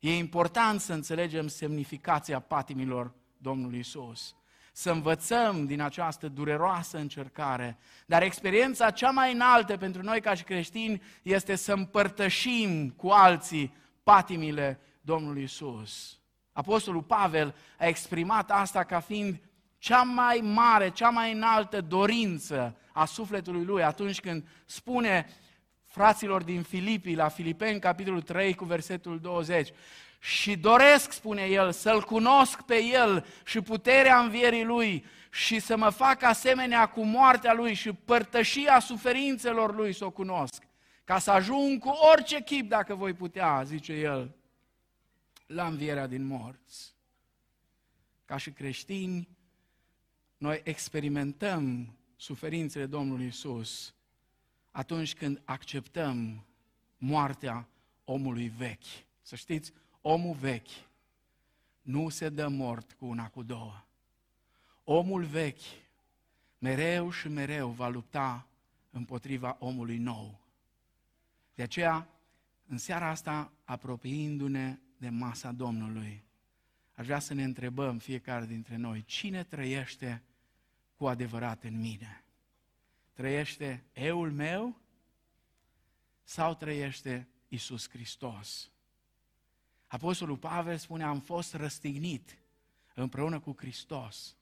[0.00, 4.34] E important să înțelegem semnificația patimilor Domnului Isus,
[4.78, 10.42] să învățăm din această dureroasă încercare, dar experiența cea mai înaltă pentru noi ca și
[10.42, 16.18] creștini este să împărtășim cu alții patimile Domnului Isus.
[16.52, 19.40] Apostolul Pavel a exprimat asta ca fiind
[19.78, 25.26] cea mai mare, cea mai înaltă dorință a sufletului lui atunci când spune
[25.86, 29.68] fraților din Filipii, la Filipeni, capitolul 3, cu versetul 20,
[30.18, 35.90] și doresc, spune el, să-L cunosc pe El și puterea învierii Lui și să mă
[35.90, 40.62] fac asemenea cu moartea Lui și părtășia suferințelor Lui să o cunosc,
[41.04, 44.36] ca să ajung cu orice chip, dacă voi putea, zice El,
[45.46, 46.94] la învierea din morți.
[48.24, 49.28] Ca și creștini,
[50.36, 53.94] noi experimentăm suferințele Domnului Isus
[54.70, 56.46] atunci când acceptăm
[56.96, 57.68] moartea
[58.04, 59.06] omului vechi.
[59.22, 59.72] Să știți,
[60.10, 60.86] omul vechi
[61.82, 63.84] nu se dă mort cu una, cu două.
[64.84, 65.60] Omul vechi
[66.58, 68.46] mereu și mereu va lupta
[68.90, 70.40] împotriva omului nou.
[71.54, 72.08] De aceea,
[72.66, 76.24] în seara asta, apropiindu-ne de masa Domnului,
[76.94, 80.22] aș vrea să ne întrebăm fiecare dintre noi, cine trăiește
[80.96, 82.24] cu adevărat în mine?
[83.12, 84.80] Trăiește eul meu
[86.22, 88.70] sau trăiește Isus Hristos?
[89.88, 92.38] Apostolul Pavel spune, am fost răstignit
[92.94, 94.36] împreună cu Hristos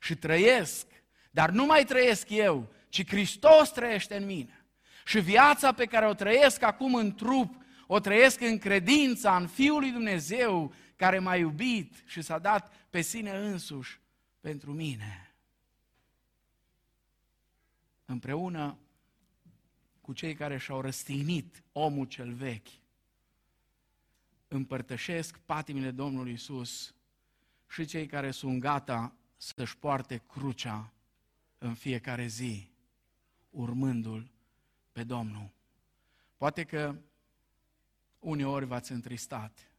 [0.00, 0.86] și trăiesc,
[1.30, 4.64] dar nu mai trăiesc eu, ci Hristos trăiește în mine.
[5.04, 7.54] Și viața pe care o trăiesc acum în trup,
[7.86, 13.00] o trăiesc în credința în Fiul lui Dumnezeu care m-a iubit și s-a dat pe
[13.00, 14.00] sine însuși
[14.40, 15.34] pentru mine.
[18.04, 18.78] Împreună
[20.00, 22.68] cu cei care și-au răstignit omul cel vechi,
[24.52, 26.94] împărtășesc patimile Domnului Isus
[27.68, 30.92] și cei care sunt gata să-și poarte crucea
[31.58, 32.70] în fiecare zi,
[33.50, 34.30] urmându-L
[34.92, 35.52] pe Domnul.
[36.36, 36.96] Poate că
[38.18, 39.72] uneori v-ați întristat.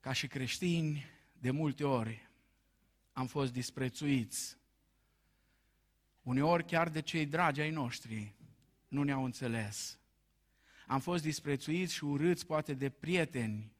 [0.00, 2.30] Ca și creștini, de multe ori
[3.12, 4.56] am fost disprețuiți.
[6.22, 8.34] Uneori chiar de cei dragi ai noștri
[8.88, 10.00] nu ne-au înțeles.
[10.92, 13.72] Am fost disprețuiți și urâți poate de prieteni,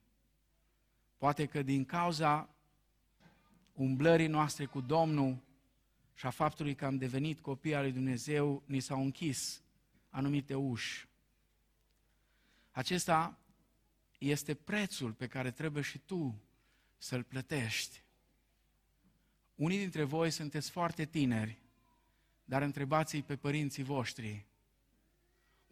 [1.17, 2.49] poate că din cauza
[3.73, 5.43] umblării noastre cu Domnul
[6.13, 9.61] și a faptului că am devenit copii al lui Dumnezeu, ni s-au închis
[10.09, 11.07] anumite uși.
[12.71, 13.39] Acesta
[14.17, 16.41] este prețul pe care trebuie și tu
[16.97, 18.03] să-l plătești.
[19.55, 21.61] Unii dintre voi sunteți foarte tineri,
[22.45, 24.45] dar întrebați-i pe părinții voștri.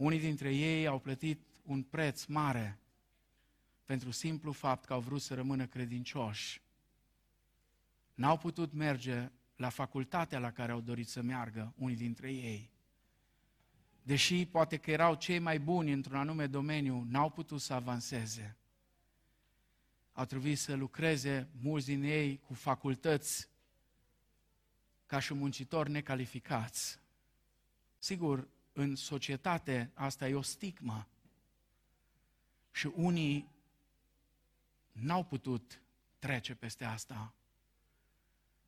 [0.01, 2.79] Unii dintre ei au plătit un preț mare
[3.85, 6.61] pentru simplu fapt că au vrut să rămână credincioși.
[8.13, 12.71] N-au putut merge la facultatea la care au dorit să meargă unii dintre ei.
[14.03, 18.57] Deși poate că erau cei mai buni într-un anume domeniu, n-au putut să avanseze.
[20.13, 23.49] Au trebuit să lucreze mulți din ei cu facultăți
[25.05, 26.99] ca și muncitori necalificați.
[27.97, 31.07] Sigur, în societate asta e o stigmă.
[32.71, 33.49] Și unii
[34.91, 35.81] n-au putut
[36.19, 37.33] trece peste asta.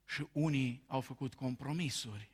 [0.06, 2.32] Și unii au făcut compromisuri.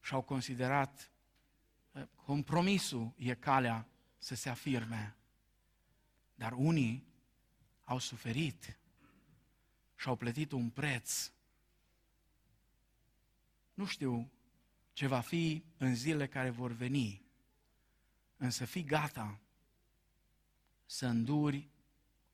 [0.00, 1.10] Și au considerat
[1.92, 5.16] că compromisul e calea să se afirme.
[6.34, 7.06] Dar unii
[7.84, 8.78] au suferit
[9.96, 11.30] și au plătit un preț.
[13.74, 14.30] Nu știu
[14.96, 17.22] ce va fi în zilele care vor veni,
[18.36, 19.40] însă fii gata
[20.86, 21.68] să înduri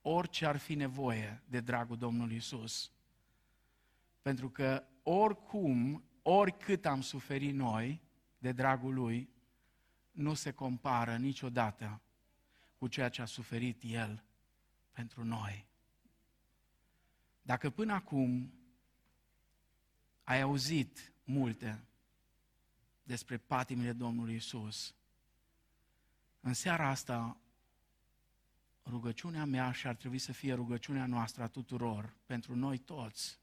[0.03, 2.91] orice ar fi nevoie de dragul Domnului Isus.
[4.21, 8.01] Pentru că oricum, oricât am suferit noi
[8.39, 9.29] de dragul Lui,
[10.11, 12.01] nu se compară niciodată
[12.79, 14.25] cu ceea ce a suferit El
[14.91, 15.67] pentru noi.
[17.43, 18.53] Dacă până acum
[20.23, 21.87] ai auzit multe
[23.03, 24.95] despre patimile Domnului Isus,
[26.41, 27.37] în seara asta
[28.87, 33.39] rugăciunea mea și ar trebui să fie rugăciunea noastră a tuturor, pentru noi toți,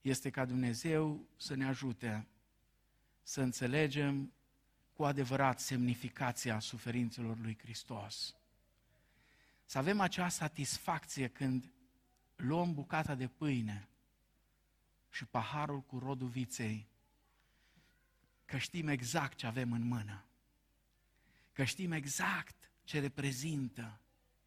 [0.00, 2.26] este ca Dumnezeu să ne ajute
[3.22, 4.32] să înțelegem
[4.92, 8.34] cu adevărat semnificația suferințelor lui Hristos.
[9.64, 11.72] Să avem acea satisfacție când
[12.36, 13.88] luăm bucata de pâine
[15.10, 16.86] și paharul cu rodul viței,
[18.44, 20.24] că știm exact ce avem în mână,
[21.52, 24.00] că știm exact ce reprezintă,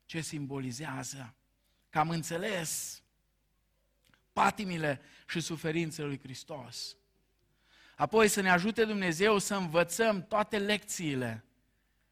[0.05, 1.35] ce simbolizează,
[1.89, 3.01] că am înțeles
[4.33, 6.95] patimile și suferințele lui Hristos.
[7.95, 11.43] Apoi să ne ajute Dumnezeu să învățăm toate lecțiile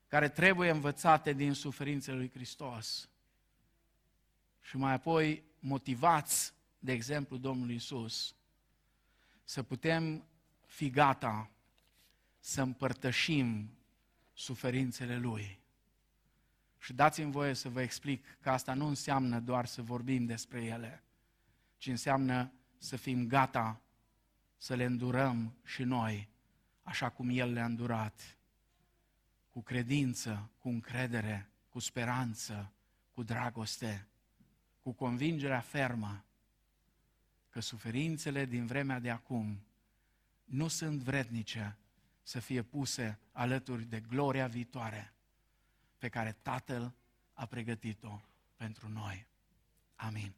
[0.07, 3.09] care trebuie învățate din suferințele lui Hristos.
[4.61, 8.35] Și mai apoi, motivați de exemplu Domnului Isus,
[9.43, 10.25] să putem
[10.65, 11.49] fi gata
[12.45, 13.69] să împărtășim
[14.33, 15.59] suferințele Lui.
[16.79, 21.03] Și dați-mi voie să vă explic că asta nu înseamnă doar să vorbim despre ele,
[21.77, 23.81] ci înseamnă să fim gata
[24.57, 26.29] să le îndurăm și noi,
[26.83, 28.37] așa cum El le-a îndurat,
[29.49, 32.71] cu credință, cu încredere, cu speranță,
[33.13, 34.07] cu dragoste,
[34.81, 36.25] cu convingerea fermă
[37.49, 39.59] că suferințele din vremea de acum
[40.43, 41.77] nu sunt vrednice
[42.25, 45.13] să fie puse alături de gloria viitoare
[45.97, 46.93] pe care Tatăl
[47.33, 48.21] a pregătit-o
[48.55, 49.27] pentru noi.
[49.95, 50.35] Amin.